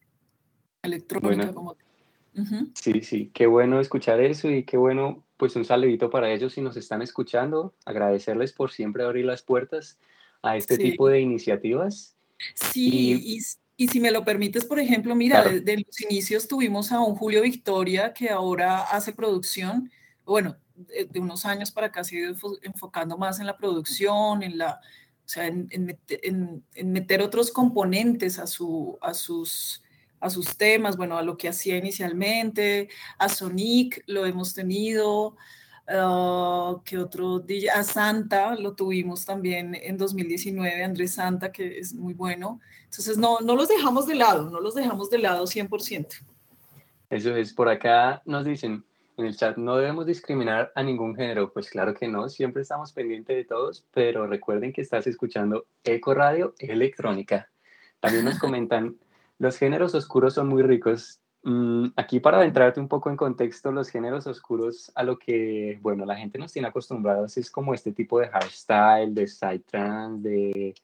[0.82, 1.52] electrónica.
[1.52, 1.76] Como...
[2.74, 6.60] Sí, sí, qué bueno escuchar eso y qué bueno, pues un saludito para ellos si
[6.60, 9.98] nos están escuchando, agradecerles por siempre abrir las puertas
[10.42, 12.16] a este tipo de iniciativas.
[12.54, 13.40] Sí, y y
[13.86, 18.12] si me lo permites, por ejemplo, mira, desde los inicios tuvimos a un Julio Victoria
[18.12, 19.88] que ahora hace producción,
[20.24, 24.58] bueno, de, unos años para acá se ha ido enfocando más en la producción, en
[24.58, 24.80] la,
[25.24, 29.82] o sea, en, en, meter otros componentes a, su, a, sus,
[30.18, 32.88] a sus temas, bueno, a lo que hacía inicialmente,
[33.18, 35.36] a Sonic lo hemos tenido,
[35.88, 41.94] uh, que otro DJ, a Santa lo tuvimos también en 2019, Andrés Santa, que es
[41.94, 42.60] muy bueno.
[42.84, 46.06] Entonces, no, no los dejamos de lado, no los dejamos de lado 100%.
[47.10, 48.84] Eso es, por acá nos dicen
[49.18, 51.52] en el chat, no debemos discriminar a ningún género.
[51.52, 56.14] Pues claro que no, siempre estamos pendientes de todos, pero recuerden que estás escuchando Eco
[56.14, 57.50] Radio Electrónica.
[58.00, 58.96] También nos comentan,
[59.38, 61.20] los géneros oscuros son muy ricos.
[61.48, 66.04] Mm, aquí para entrarte un poco en contexto, los géneros oscuros a lo que, bueno,
[66.04, 70.74] la gente nos tiene acostumbrados es como este tipo de hardstyle, de psytrance, de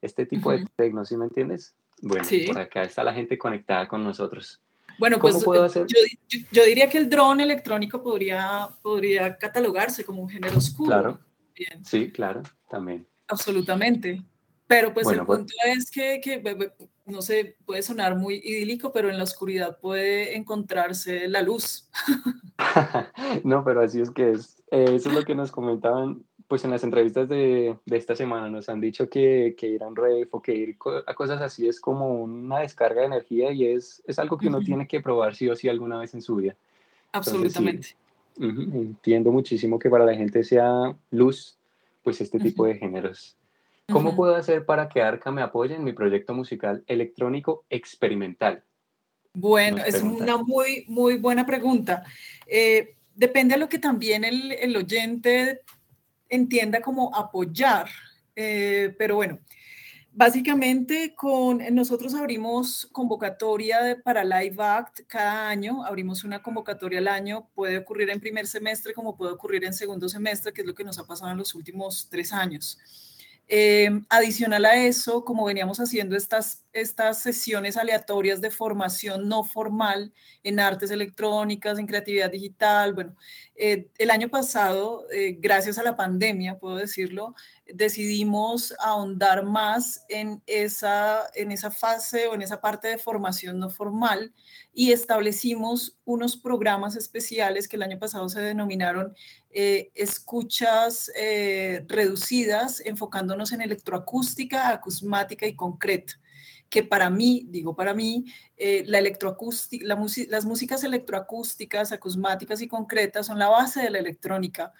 [0.00, 1.74] este tipo de techno, ¿sí me entiendes?
[2.00, 4.60] Bueno, por acá está la gente conectada con nosotros.
[4.96, 5.88] Bueno, pues puedo hacer?
[6.52, 10.88] Yo, diría que el drone electrónico podría, podría catalogarse como un género oscuro.
[10.88, 11.18] Claro.
[11.82, 13.08] Sí, claro, también.
[13.26, 14.22] Absolutamente.
[14.72, 16.72] Pero pues el pues punto es que, que,
[17.06, 21.88] no sé, puede sonar muy idílico, pero en la oscuridad puede encontrarse la luz.
[23.44, 24.62] no, pero así es que es.
[24.70, 28.50] Eso es lo que nos comentaban pues en las entrevistas de, de esta semana.
[28.50, 31.66] Nos han dicho que, que ir a un rave o que ir a cosas así
[31.66, 35.34] es como una descarga de energía y es, es algo que uno tiene que probar
[35.34, 36.54] sí o sí alguna vez en su vida.
[37.12, 37.96] Absolutamente.
[38.38, 41.56] entiendo muchísimo que para la gente sea luz,
[42.02, 43.36] pues este tipo de géneros.
[43.90, 48.64] ¿Cómo puedo hacer para que Arca me apoye en mi proyecto musical electrónico experimental?
[49.34, 52.04] Bueno, es una muy, muy buena pregunta.
[52.46, 55.62] Eh, depende de lo que también el, el oyente
[56.28, 57.88] entienda como apoyar.
[58.34, 59.38] Eh, pero bueno,
[60.12, 67.48] básicamente con nosotros abrimos convocatoria para Live Act cada año, abrimos una convocatoria al año,
[67.54, 70.84] puede ocurrir en primer semestre como puede ocurrir en segundo semestre, que es lo que
[70.84, 72.78] nos ha pasado en los últimos tres años.
[73.48, 80.12] Eh, adicional a eso, como veníamos haciendo estas, estas sesiones aleatorias de formación no formal
[80.42, 83.14] en artes electrónicas, en creatividad digital, bueno,
[83.54, 87.34] eh, el año pasado, eh, gracias a la pandemia, puedo decirlo,
[87.74, 93.70] decidimos ahondar más en esa, en esa fase o en esa parte de formación no
[93.70, 94.32] formal
[94.72, 99.14] y establecimos unos programas especiales que el año pasado se denominaron
[99.50, 106.14] eh, escuchas eh, reducidas, enfocándonos en electroacústica, acusmática y concreta
[106.72, 108.24] que para mí, digo para mí,
[108.56, 109.94] eh, la electroacústica, la
[110.28, 114.72] las músicas electroacústicas, acusmáticas y concretas son la base de la electrónica.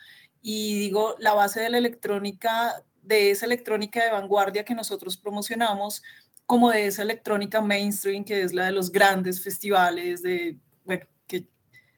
[0.43, 6.03] Y digo, la base de la electrónica, de esa electrónica de vanguardia que nosotros promocionamos,
[6.47, 11.47] como de esa electrónica mainstream, que es la de los grandes festivales, de, bueno, que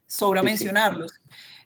[0.06, 1.12] sobra mencionarlos.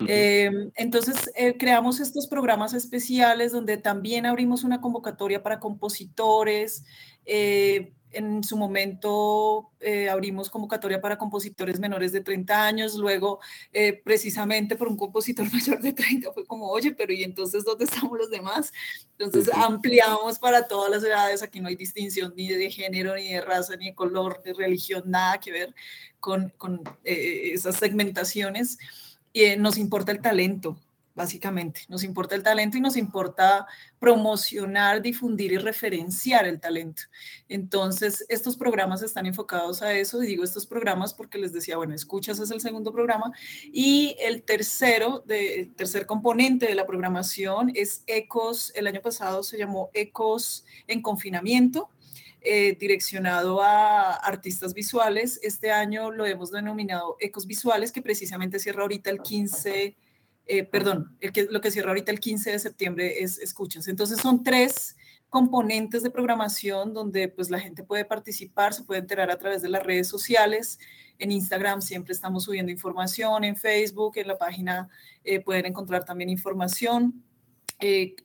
[0.01, 6.85] Em, entonces, eh, creamos estos programas especiales donde también abrimos una convocatoria para compositores.
[7.26, 13.41] Eh, en su momento eh, abrimos convocatoria para compositores menores de 30 años, luego
[14.05, 18.19] precisamente por un compositor mayor de 30 fue como, oye, pero ¿y entonces dónde estamos
[18.19, 18.73] los demás?
[19.19, 23.41] Entonces ampliamos para todas las edades, aquí no hay distinción ni de género, ni de
[23.41, 25.75] raza, ni de color, de religión, nada que ver
[26.21, 28.79] con, con esas segmentaciones.
[29.35, 30.77] Eh, nos importa el talento,
[31.19, 31.81] básicamente.
[31.89, 33.66] Nos importa el talento y nos importa
[33.99, 37.03] promocionar, difundir y referenciar el talento.
[37.49, 41.93] Entonces, estos programas están enfocados a eso, y digo estos programas porque les decía, bueno,
[41.93, 43.33] escuchas es el segundo programa,
[43.73, 49.59] y el tercero, de, tercer componente de la programación es ECOS, el año pasado se
[49.59, 51.91] llamó ECOS en confinamiento,
[52.41, 55.41] eh, direccionado a artistas visuales.
[55.43, 59.97] Este año lo hemos denominado Ecos Visuales, que precisamente cierra ahorita el 15,
[60.49, 63.87] eh, perdón, que, lo que cierra ahorita el 15 de septiembre es Escuchas.
[63.87, 64.97] Entonces son tres
[65.29, 69.69] componentes de programación donde pues la gente puede participar, se puede enterar a través de
[69.69, 70.79] las redes sociales.
[71.19, 74.89] En Instagram siempre estamos subiendo información, en Facebook, en la página
[75.23, 77.23] eh, pueden encontrar también información.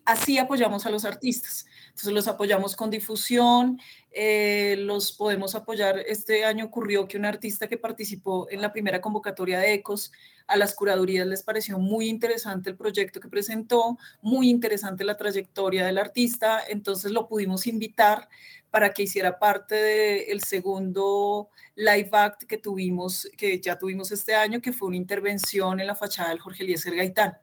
[0.05, 1.65] así apoyamos a los artistas.
[1.89, 3.79] Entonces los apoyamos con difusión,
[4.13, 5.97] eh, los podemos apoyar.
[5.99, 10.11] Este año ocurrió que un artista que participó en la primera convocatoria de ECOS,
[10.45, 15.85] a las curadurías les pareció muy interesante el proyecto que presentó, muy interesante la trayectoria
[15.85, 18.29] del artista, entonces lo pudimos invitar
[18.69, 24.61] para que hiciera parte del segundo live act que tuvimos, que ya tuvimos este año,
[24.61, 27.37] que fue una intervención en la fachada del Jorge Eliezer Gaitán.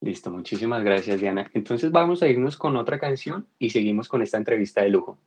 [0.00, 1.50] Listo, muchísimas gracias Diana.
[1.54, 5.18] Entonces vamos a irnos con otra canción y seguimos con esta entrevista de lujo.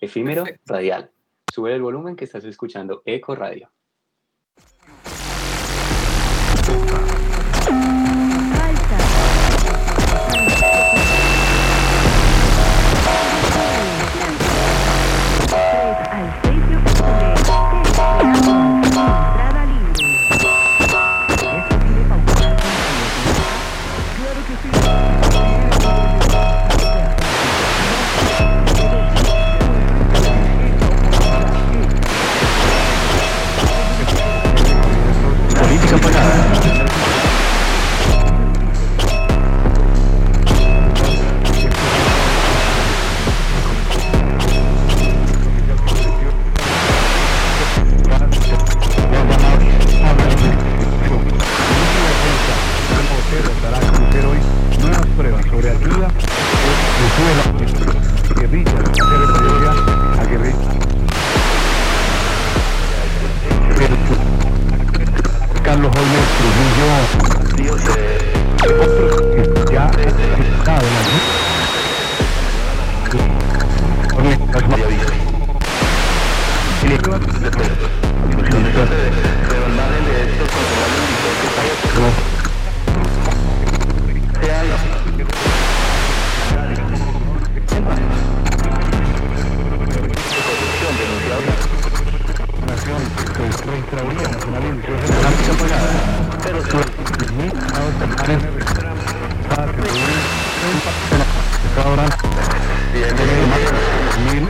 [0.00, 1.10] Efímero Radial.
[1.52, 3.70] Sube el volumen que estás escuchando Eco Radio.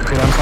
[0.07, 0.37] Con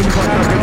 [0.00, 0.59] Fight, fight, fight, fight.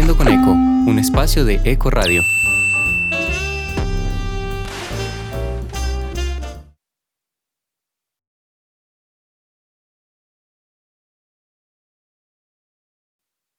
[0.00, 2.22] Eco, un espacio de Eco Radio.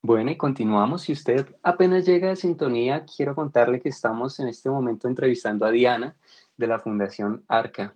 [0.01, 1.01] Bueno, y continuamos.
[1.01, 5.71] Si usted apenas llega a sintonía, quiero contarle que estamos en este momento entrevistando a
[5.71, 6.15] Diana
[6.55, 7.95] de la Fundación Arca.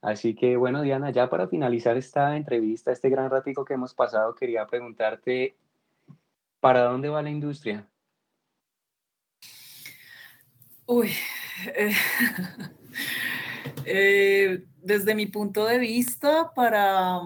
[0.00, 4.34] Así que bueno, Diana, ya para finalizar esta entrevista, este gran ratico que hemos pasado,
[4.34, 5.54] quería preguntarte
[6.60, 7.88] ¿Para dónde va la industria?
[10.86, 11.12] Uy,
[11.66, 11.92] eh,
[13.84, 17.20] eh, desde mi punto de vista, para,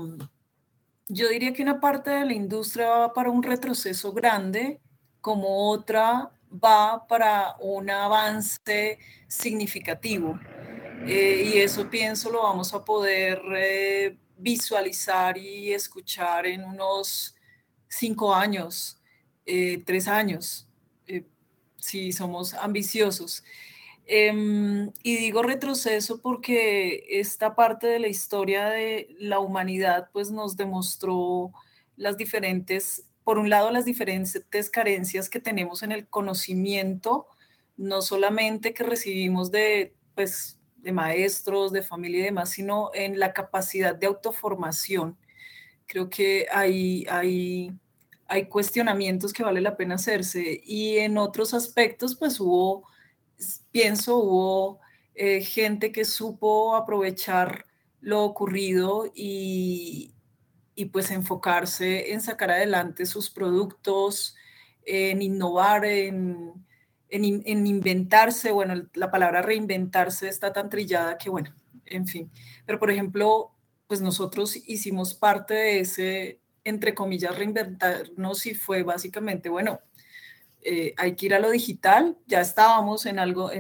[1.09, 4.81] yo diría que una parte de la industria va para un retroceso grande,
[5.21, 10.39] como otra va para un avance significativo.
[11.07, 13.41] Eh, y eso pienso lo vamos a poder
[14.37, 17.35] visualizar y escuchar en unos
[17.89, 19.02] cinco años
[19.47, 20.69] eh, tres años,
[21.07, 21.25] eh,
[21.77, 23.45] si somos ambiciosos.
[24.07, 30.57] Em, y digo retroceso porque esta parte de la historia de la humanidad pues nos
[30.57, 31.53] demostró
[31.97, 37.27] las diferentes, por un lado las diferentes carencias que tenemos en el conocimiento,
[37.77, 43.33] no solamente que recibimos de pues de maestros, de familia y demás, sino en la
[43.33, 45.17] capacidad de autoformación.
[45.87, 47.73] Creo que hay, hay,
[48.33, 52.89] hay cuestionamientos que vale la pena hacerse y en otros aspectos pues hubo,
[53.71, 54.81] pienso, hubo
[55.15, 57.67] eh, gente que supo aprovechar
[58.01, 60.15] lo ocurrido y,
[60.75, 64.35] y pues enfocarse en sacar adelante sus productos,
[64.85, 66.65] en innovar, en
[67.13, 71.55] en, inventarse, bueno, la palabra reinventarse está tan trillada que, bueno,
[71.85, 72.31] en fin.
[72.65, 73.55] Pero, por ejemplo,
[73.87, 79.81] pues nosotros hicimos parte de ese, entre comillas, reinventarnos y fue básicamente, bueno,
[80.63, 83.51] eh, hay que ir a lo digital, ya estábamos en algo,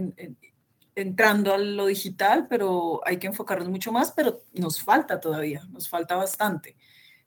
[0.94, 5.88] entrando a lo digital, pero hay que enfocarnos mucho más, pero nos falta todavía, nos
[5.88, 6.76] falta bastante.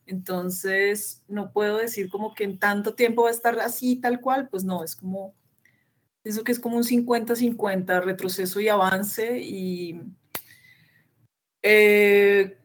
[0.05, 4.49] Entonces, no puedo decir como que en tanto tiempo va a estar así, tal cual,
[4.49, 5.36] pues no, es como
[6.26, 9.38] Pienso que es como un 50-50, retroceso y avance.
[9.38, 10.01] Y
[11.61, 12.57] eh,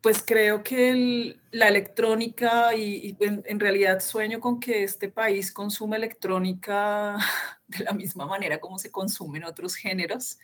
[0.00, 7.16] pues creo que la electrónica, y, en, realidad sueño con que este país consume electrónica
[7.66, 10.38] de la misma manera como se consumen otros géneros,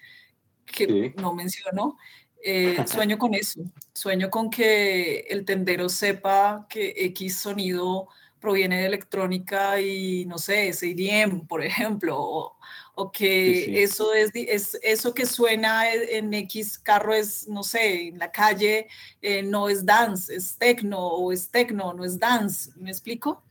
[0.66, 1.96] que no menciono.
[2.42, 3.62] Eh, sueño con eso,
[3.94, 8.08] sueño con que el tendero sepa que X sonido
[8.44, 14.78] proviene de electrónica y no sé, es EDM, por ejemplo, o, que eso es, es,
[14.82, 18.86] eso que suena en X carro es, no sé, en la calle
[19.22, 23.42] eh, no es dance, es techno o es techno, no es dance, ¿me explico?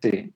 [0.00, 0.32] Sí.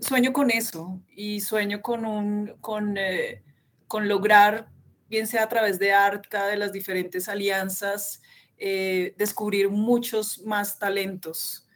[0.00, 3.42] Sueño, con eso y sueño con, un, con, eh,
[3.88, 4.68] con lograr,
[5.08, 8.20] bien sea a través de ARCA, de las diferentes alianzas,
[8.58, 11.66] eh, descubrir muchos más talentos,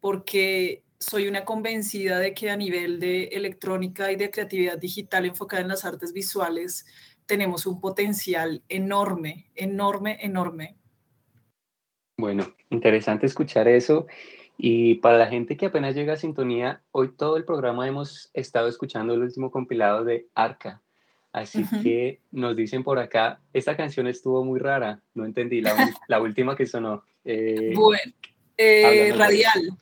[0.00, 5.62] porque soy una convencida de que a nivel de electrónica y de creatividad digital enfocada
[5.62, 6.86] en las artes visuales
[7.26, 10.76] tenemos un potencial enorme, enorme, enorme.
[12.16, 14.06] Bueno, interesante escuchar eso.
[14.58, 18.68] Y para la gente que apenas llega a sintonía, hoy todo el programa hemos estado
[18.68, 20.82] escuchando el último compilado de Arca.
[21.32, 26.20] Así que nos dicen por acá, esta canción estuvo muy rara, no entendí la, la
[26.22, 27.04] última que sonó.
[27.26, 28.12] Eh, bueno,
[28.56, 29.76] eh, radial.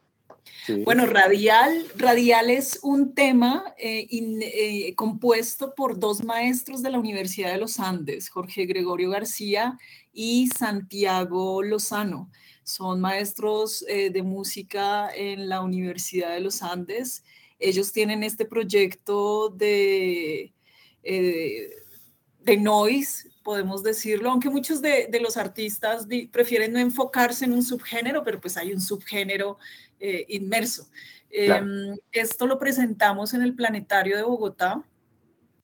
[0.84, 7.53] Bueno, Radial, Radial es un tema eh, eh, compuesto por dos maestros de la Universidad
[7.53, 9.78] de los Andes, Jorge Gregorio García
[10.12, 12.30] y Santiago Lozano.
[12.62, 17.24] Son maestros eh, de música en la Universidad de los Andes.
[17.59, 20.55] Ellos tienen este proyecto de,
[21.03, 28.24] de noise, podemos decirlo, aunque muchos de, los artistas prefieren no enfocarse en un subgénero,
[28.24, 29.59] pero pues hay un subgénero
[30.01, 30.88] eh, inmerso.
[31.30, 34.84] Em, esto lo presentamos en el Planetario de Bogotá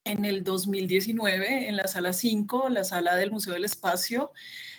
[0.04, 4.32] en el 2019, en la sala 5, la sala del Museo del Espacio,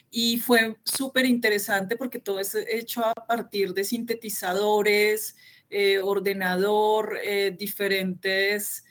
[0.10, 5.38] y fue súper interesante porque todo es hecho a partir de sintetizadores,
[5.70, 8.86] eh, ordenador, eh, diferentes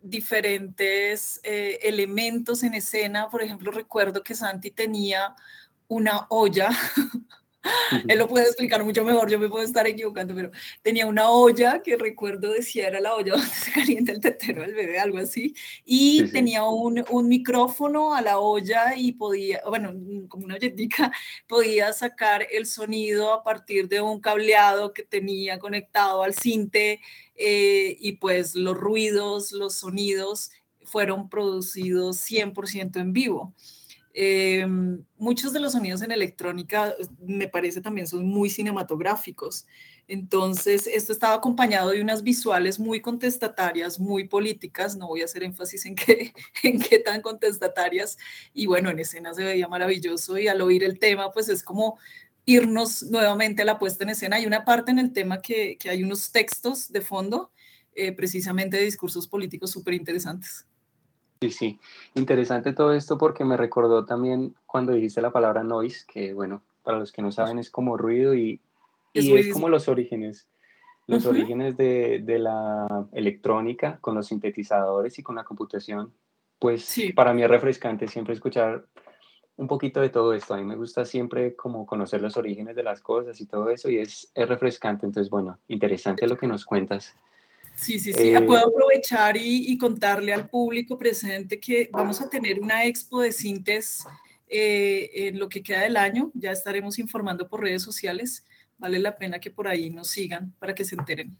[0.00, 3.28] diferentes elementos en escena.
[3.28, 5.34] Por ejemplo, recuerdo que Santi tenía
[5.88, 6.70] una olla
[8.08, 10.50] Él lo puede explicar mucho mejor, yo me puedo estar equivocando, pero
[10.82, 14.74] tenía una olla que recuerdo decía era la olla donde se calienta el tetero del
[14.74, 15.54] bebé, algo así,
[15.84, 19.92] y tenía un, un, micrófono a la olla y podía, bueno,
[20.28, 21.12] como una olletica,
[21.46, 27.00] podía sacar el sonido a partir de un cableado que tenía conectado al cinte
[27.36, 30.50] eh, y pues los ruidos, los sonidos
[30.84, 33.54] fueron producidos 100% en vivo.
[34.14, 34.66] Eh,
[35.16, 39.66] muchos de los sonidos en electrónica me parece también son muy cinematográficos.
[40.08, 45.44] Entonces, esto estaba acompañado de unas visuales muy contestatarias, muy políticas, no voy a hacer
[45.44, 48.18] énfasis en qué, en qué tan contestatarias,
[48.52, 51.98] y bueno, en escena se veía maravilloso y al oír el tema, pues es como
[52.44, 54.36] irnos nuevamente a la puesta en escena.
[54.36, 57.52] Hay una parte en el tema que, que hay unos textos de fondo,
[57.94, 60.66] eh, precisamente de discursos políticos súper interesantes.
[61.42, 61.80] Sí, sí,
[62.14, 66.98] interesante todo esto porque me recordó también cuando dijiste la palabra noise, que bueno, para
[66.98, 68.60] los que no saben es como ruido y,
[69.14, 70.46] es, como los orígenes,
[71.06, 76.12] los orígenes de, la electrónica con los sintetizadores y con la computación.
[76.58, 78.86] Pues para mí es refrescante siempre escuchar
[79.56, 80.54] un poquito de todo esto.
[80.54, 83.90] A mí me gusta siempre como conocer los orígenes de las cosas y todo eso
[83.90, 85.06] y es, es refrescante.
[85.06, 87.14] Entonces, bueno, interesante lo que nos cuentas.
[87.74, 88.28] Sí, sí, sí.
[88.34, 93.32] Eh, Puedo aprovechar y, contarle al público presente que vamos a tener una expo de
[93.32, 94.06] síntesis
[94.48, 96.30] eh, en lo que queda del año.
[96.34, 98.44] Ya estaremos informando por redes sociales.
[98.78, 101.36] Vale la pena que por ahí nos sigan para que se enteren.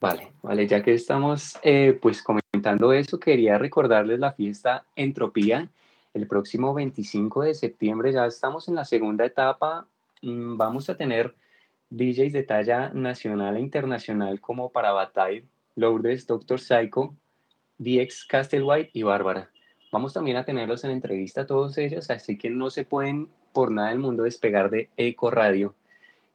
[0.00, 5.68] Vale, vale, ya que estamos eh, pues comentando eso, quería recordarles la fiesta Entropía
[6.14, 8.12] el próximo 25 de septiembre.
[8.12, 9.86] Ya estamos en la segunda etapa.
[10.22, 11.34] Mm, vamos a tener
[11.94, 15.44] DJs de talla nacional e internacional como para Bataille,
[15.76, 17.14] Lourdes, Doctor Psycho,
[17.76, 19.50] DX Castlewhite y Bárbara.
[19.92, 23.90] Vamos también a tenerlos en entrevista todos ellos, así que no se pueden por nada
[23.90, 25.74] del mundo despegar de Eco Radio.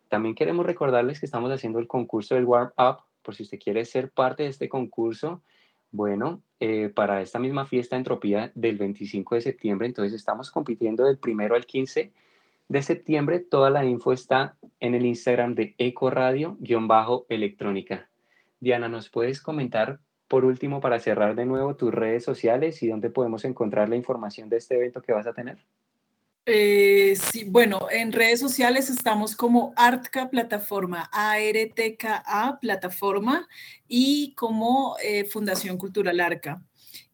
[0.09, 3.83] También queremos recordarles que estamos haciendo el concurso del Warm Up, por si usted quiere
[3.85, 5.41] ser parte de este concurso.
[5.89, 11.17] Bueno, eh, para esta misma fiesta Entropía del 25 de septiembre, entonces estamos compitiendo del
[11.17, 12.11] primero al 15
[12.67, 13.39] de septiembre.
[13.39, 18.09] Toda la info está en el Instagram de Eco Radio-electrónica.
[18.59, 23.09] Diana, ¿nos puedes comentar por último para cerrar de nuevo tus redes sociales y dónde
[23.09, 25.57] podemos encontrar la información de este evento que vas a tener?
[26.49, 33.49] Eh, sí, bueno, en redes sociales estamos como Artka Plataforma, ARTKA Plataforma
[33.85, 36.61] y como eh, Fundación Cultural Arca.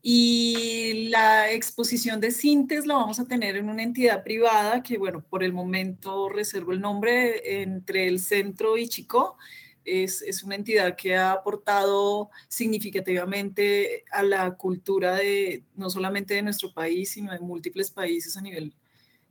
[0.02, 5.24] Y la exposición de Sintes la vamos a tener en una entidad privada que, bueno,
[5.30, 9.38] por el momento reservo el nombre entre el centro y Chico
[9.86, 16.74] es, una entidad que ha aportado significativamente a la cultura de no solamente de nuestro
[16.74, 18.74] país, sino de múltiples países a nivel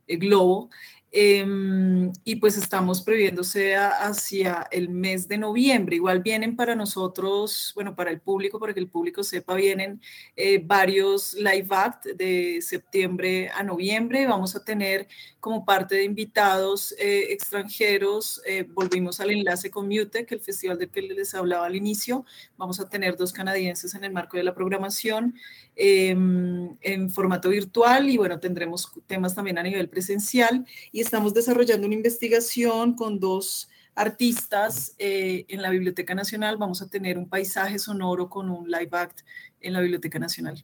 [0.07, 0.69] eh, globo.
[1.15, 5.95] Em, y pues estamos previéndose hacia el mes de noviembre.
[5.97, 10.01] Igual vienen para nosotros, bueno, para el público, para que el público sepa, vienen
[10.35, 14.25] eh, varios live act de septiembre a noviembre.
[14.25, 15.07] Vamos a tener
[15.39, 20.89] como parte de invitados eh, extranjeros, eh, volvimos al enlace con Mutec, el festival del
[20.89, 22.25] que les hablaba al inicio.
[22.57, 25.35] Vamos a tener dos canadienses en el marco de la programación.
[25.75, 31.87] Em, en formato virtual y bueno, tendremos temas también a nivel presencial y estamos desarrollando
[31.87, 36.57] una investigación con dos artistas eh, en la Biblioteca Nacional.
[36.57, 39.21] Vamos a tener un paisaje sonoro con un live act
[39.61, 40.63] en la Biblioteca Nacional.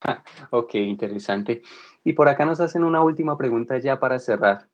[0.00, 1.62] Ah, ok, interesante.
[2.02, 4.68] Y por acá nos hacen una última pregunta ya para cerrar.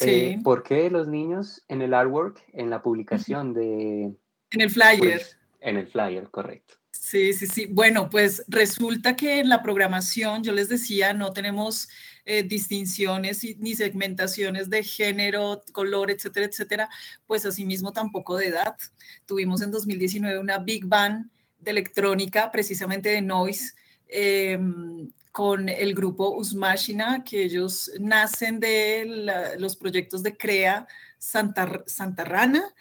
[0.00, 0.42] Eh, sí.
[0.42, 4.14] ¿Por qué los niños en el artwork, en la publicación de...
[4.52, 4.98] En el flyer.
[4.98, 6.81] Pues, en el flyer, correcto.
[7.12, 7.66] Sí, sí, sí.
[7.66, 11.90] Bueno, pues resulta que en la programación, yo les decía, no tenemos
[12.24, 16.88] eh, distinciones ni segmentaciones de género, color, etcétera, etcétera,
[17.26, 18.76] pues asimismo tampoco de edad.
[19.26, 23.74] Tuvimos en 2019 una Big Band de electrónica, precisamente de noise,
[24.08, 30.86] em, con el grupo Usmashina, que ellos nacen de los proyectos de CREA
[31.18, 32.72] Santa Rana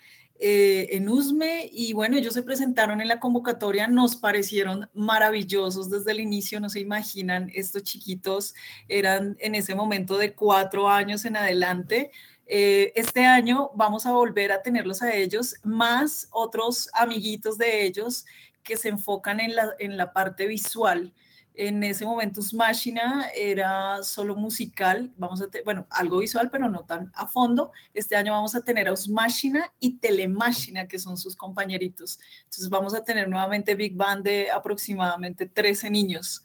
[0.43, 6.13] eh, en USME y bueno, ellos se presentaron en la convocatoria, nos parecieron maravillosos desde
[6.13, 8.55] el inicio, no se imaginan, estos chiquitos
[8.87, 12.09] eran en ese momento de cuatro años en adelante.
[12.47, 18.25] Eh, este año vamos a volver a tenerlos a ellos, más otros amiguitos de ellos
[18.63, 21.13] que se enfocan en la, en la parte visual.
[21.53, 27.11] En ese momento Smashina era solo musical, vamos a bueno, algo visual, pero no tan
[27.13, 27.71] a fondo.
[27.93, 32.19] Este año vamos a tener a Smashina y Telemashina, que son sus compañeritos.
[32.43, 36.43] Entonces vamos a tener nuevamente Big Band de aproximadamente 13 niños.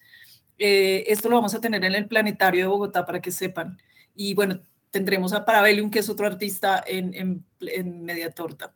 [0.59, 3.79] Eh, esto lo vamos a tener en el Planetario de Bogotá para que sepan.
[4.15, 4.61] Y bueno,
[4.91, 8.75] tendremos a Parabellum, que es otro artista en, en, en, Media Torta.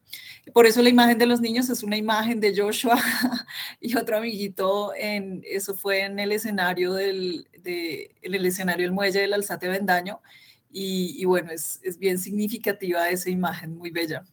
[0.53, 2.99] Por eso la imagen de los niños es una imagen de Joshua
[3.81, 8.93] y otro amiguito, en, eso fue en el escenario del, de, en el escenario del
[8.93, 10.21] muelle del Alzate Vendaño,
[10.73, 14.25] y, y bueno, es, es, bien significativa esa imagen, muy bella.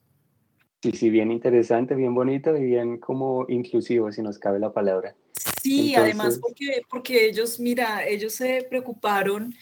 [0.84, 5.16] Sí, sí, bien interesante, bien bonito y bien como inclusivo, si nos cabe la palabra.
[5.64, 9.54] Sí, además porque, porque ellos, mira, ellos se preocuparon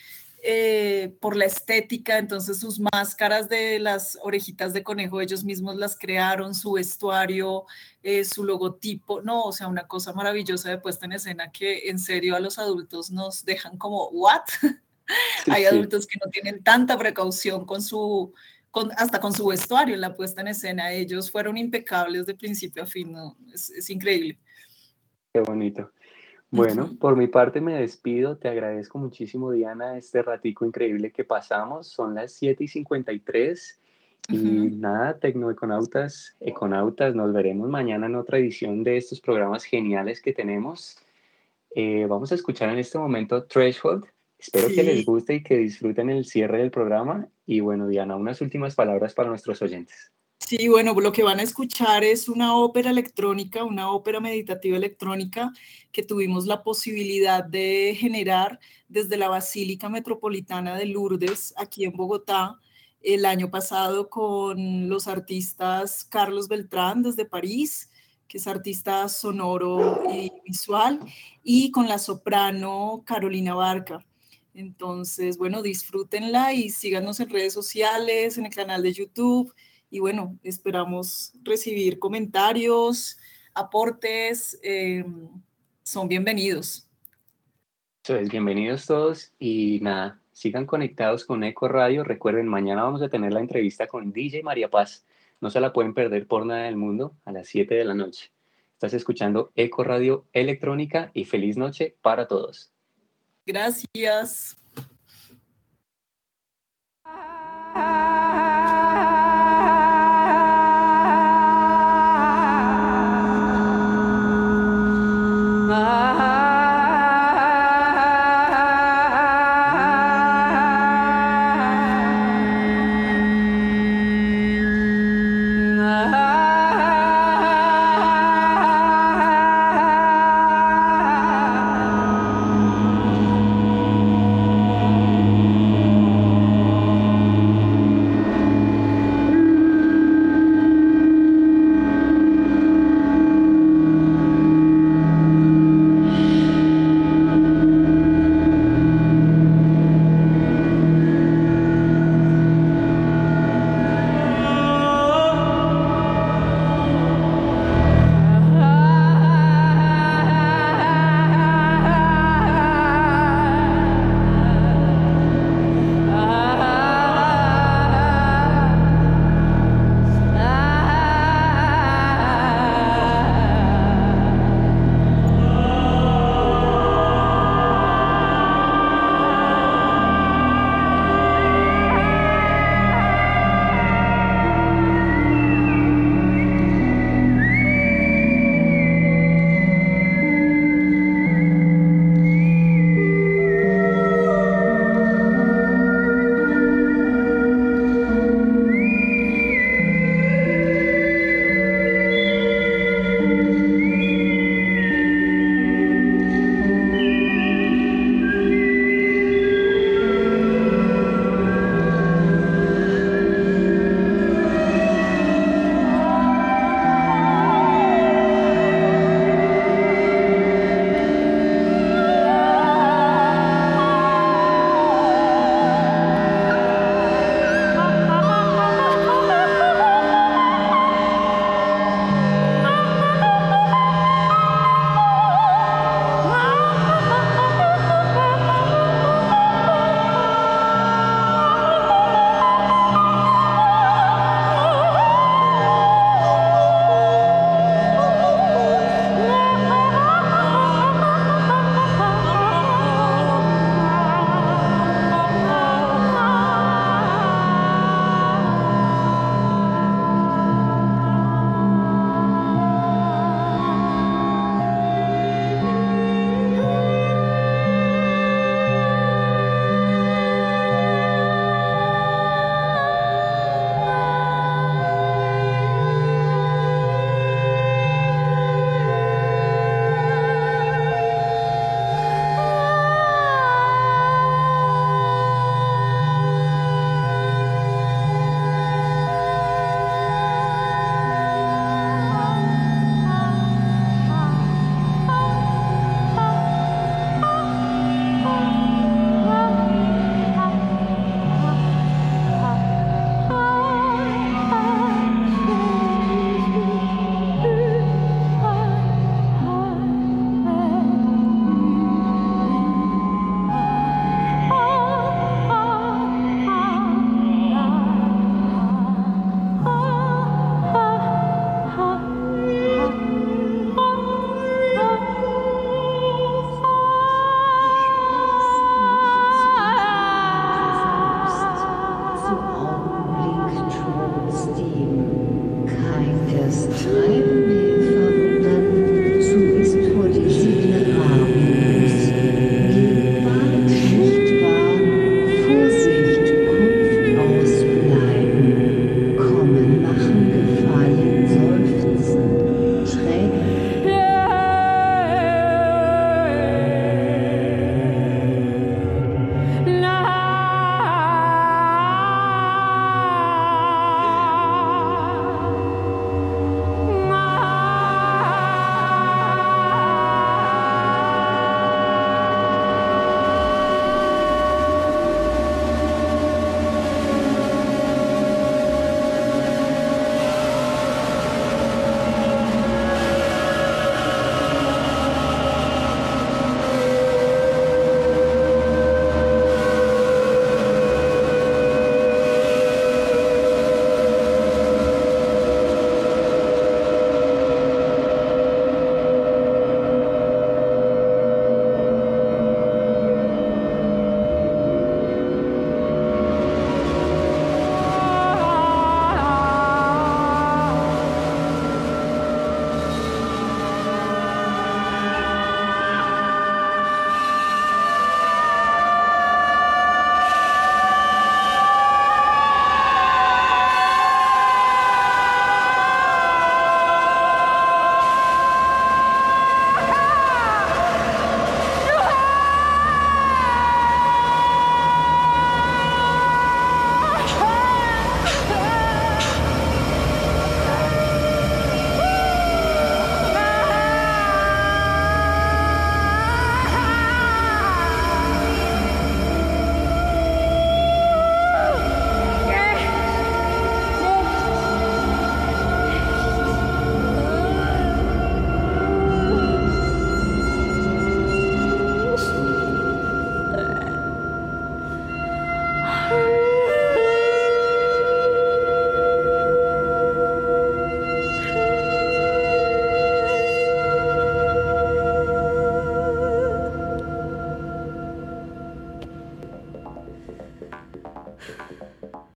[0.48, 5.98] eh, por la estética, entonces sus máscaras de las orejitas de conejo, ellos mismos las
[5.98, 7.66] crearon, su vestuario,
[8.04, 11.98] eh, su logotipo, no, o sea, una cosa maravillosa de puesta en escena que en
[11.98, 14.44] serio a los adultos nos dejan como, ¿what?
[15.52, 18.32] Hay adultos que no tienen tanta precaución con su,
[18.70, 22.84] con, hasta con su vestuario en la puesta en escena, ellos fueron impecables de principio
[22.84, 23.36] a fin, ¿no?
[23.52, 24.38] es, es increíble.
[25.34, 25.92] Qué bonito.
[26.52, 28.38] Bueno, por mi parte me despido.
[28.38, 31.88] Te agradezco muchísimo, Diana, este ratico increíble que pasamos.
[31.88, 33.82] Son las 7 y 53.
[34.30, 40.34] Y nada, tecnoeconautas, econautas, nos veremos mañana en otra edición de estos programas geniales que
[40.34, 40.98] tenemos.
[41.76, 44.06] Eh, vamos a escuchar en este momento Threshold,
[44.38, 47.28] Espero que les guste y que disfruten el cierre del programa.
[47.46, 50.12] Y bueno, Diana, unas últimas palabras para nuestros oyentes.
[50.48, 55.52] Sí, bueno, lo que van a escuchar es una ópera electrónica, una ópera meditativa electrónica
[55.92, 62.60] que tuvimos la posibilidad de generar desde la Basílica Metropolitana de Lourdes, aquí en Bogotá,
[63.02, 67.90] el año pasado con los artistas Carlos Beltrán desde París,
[68.28, 71.00] que es artista sonoro y visual,
[71.44, 74.06] y con la soprano Carolina Barca.
[74.54, 79.52] Entonces, bueno, disfrútenla y síganos en redes sociales, en el canal de YouTube
[79.96, 83.18] y bueno, esperamos recibir comentarios,
[83.54, 85.06] aportes, eh,
[85.84, 86.86] son bienvenidos.
[88.04, 92.04] Entonces, bienvenidos todos y nada, sigan conectados con Eco Radio.
[92.04, 95.06] Recuerden, mañana vamos a tener la entrevista con DJ María Paz.
[95.40, 98.34] No se la pueden perder por nada del mundo a las 7 de la noche.
[98.74, 102.70] Estás escuchando Eco Radio Electrónica y feliz noche para todos.
[103.46, 104.58] Gracias.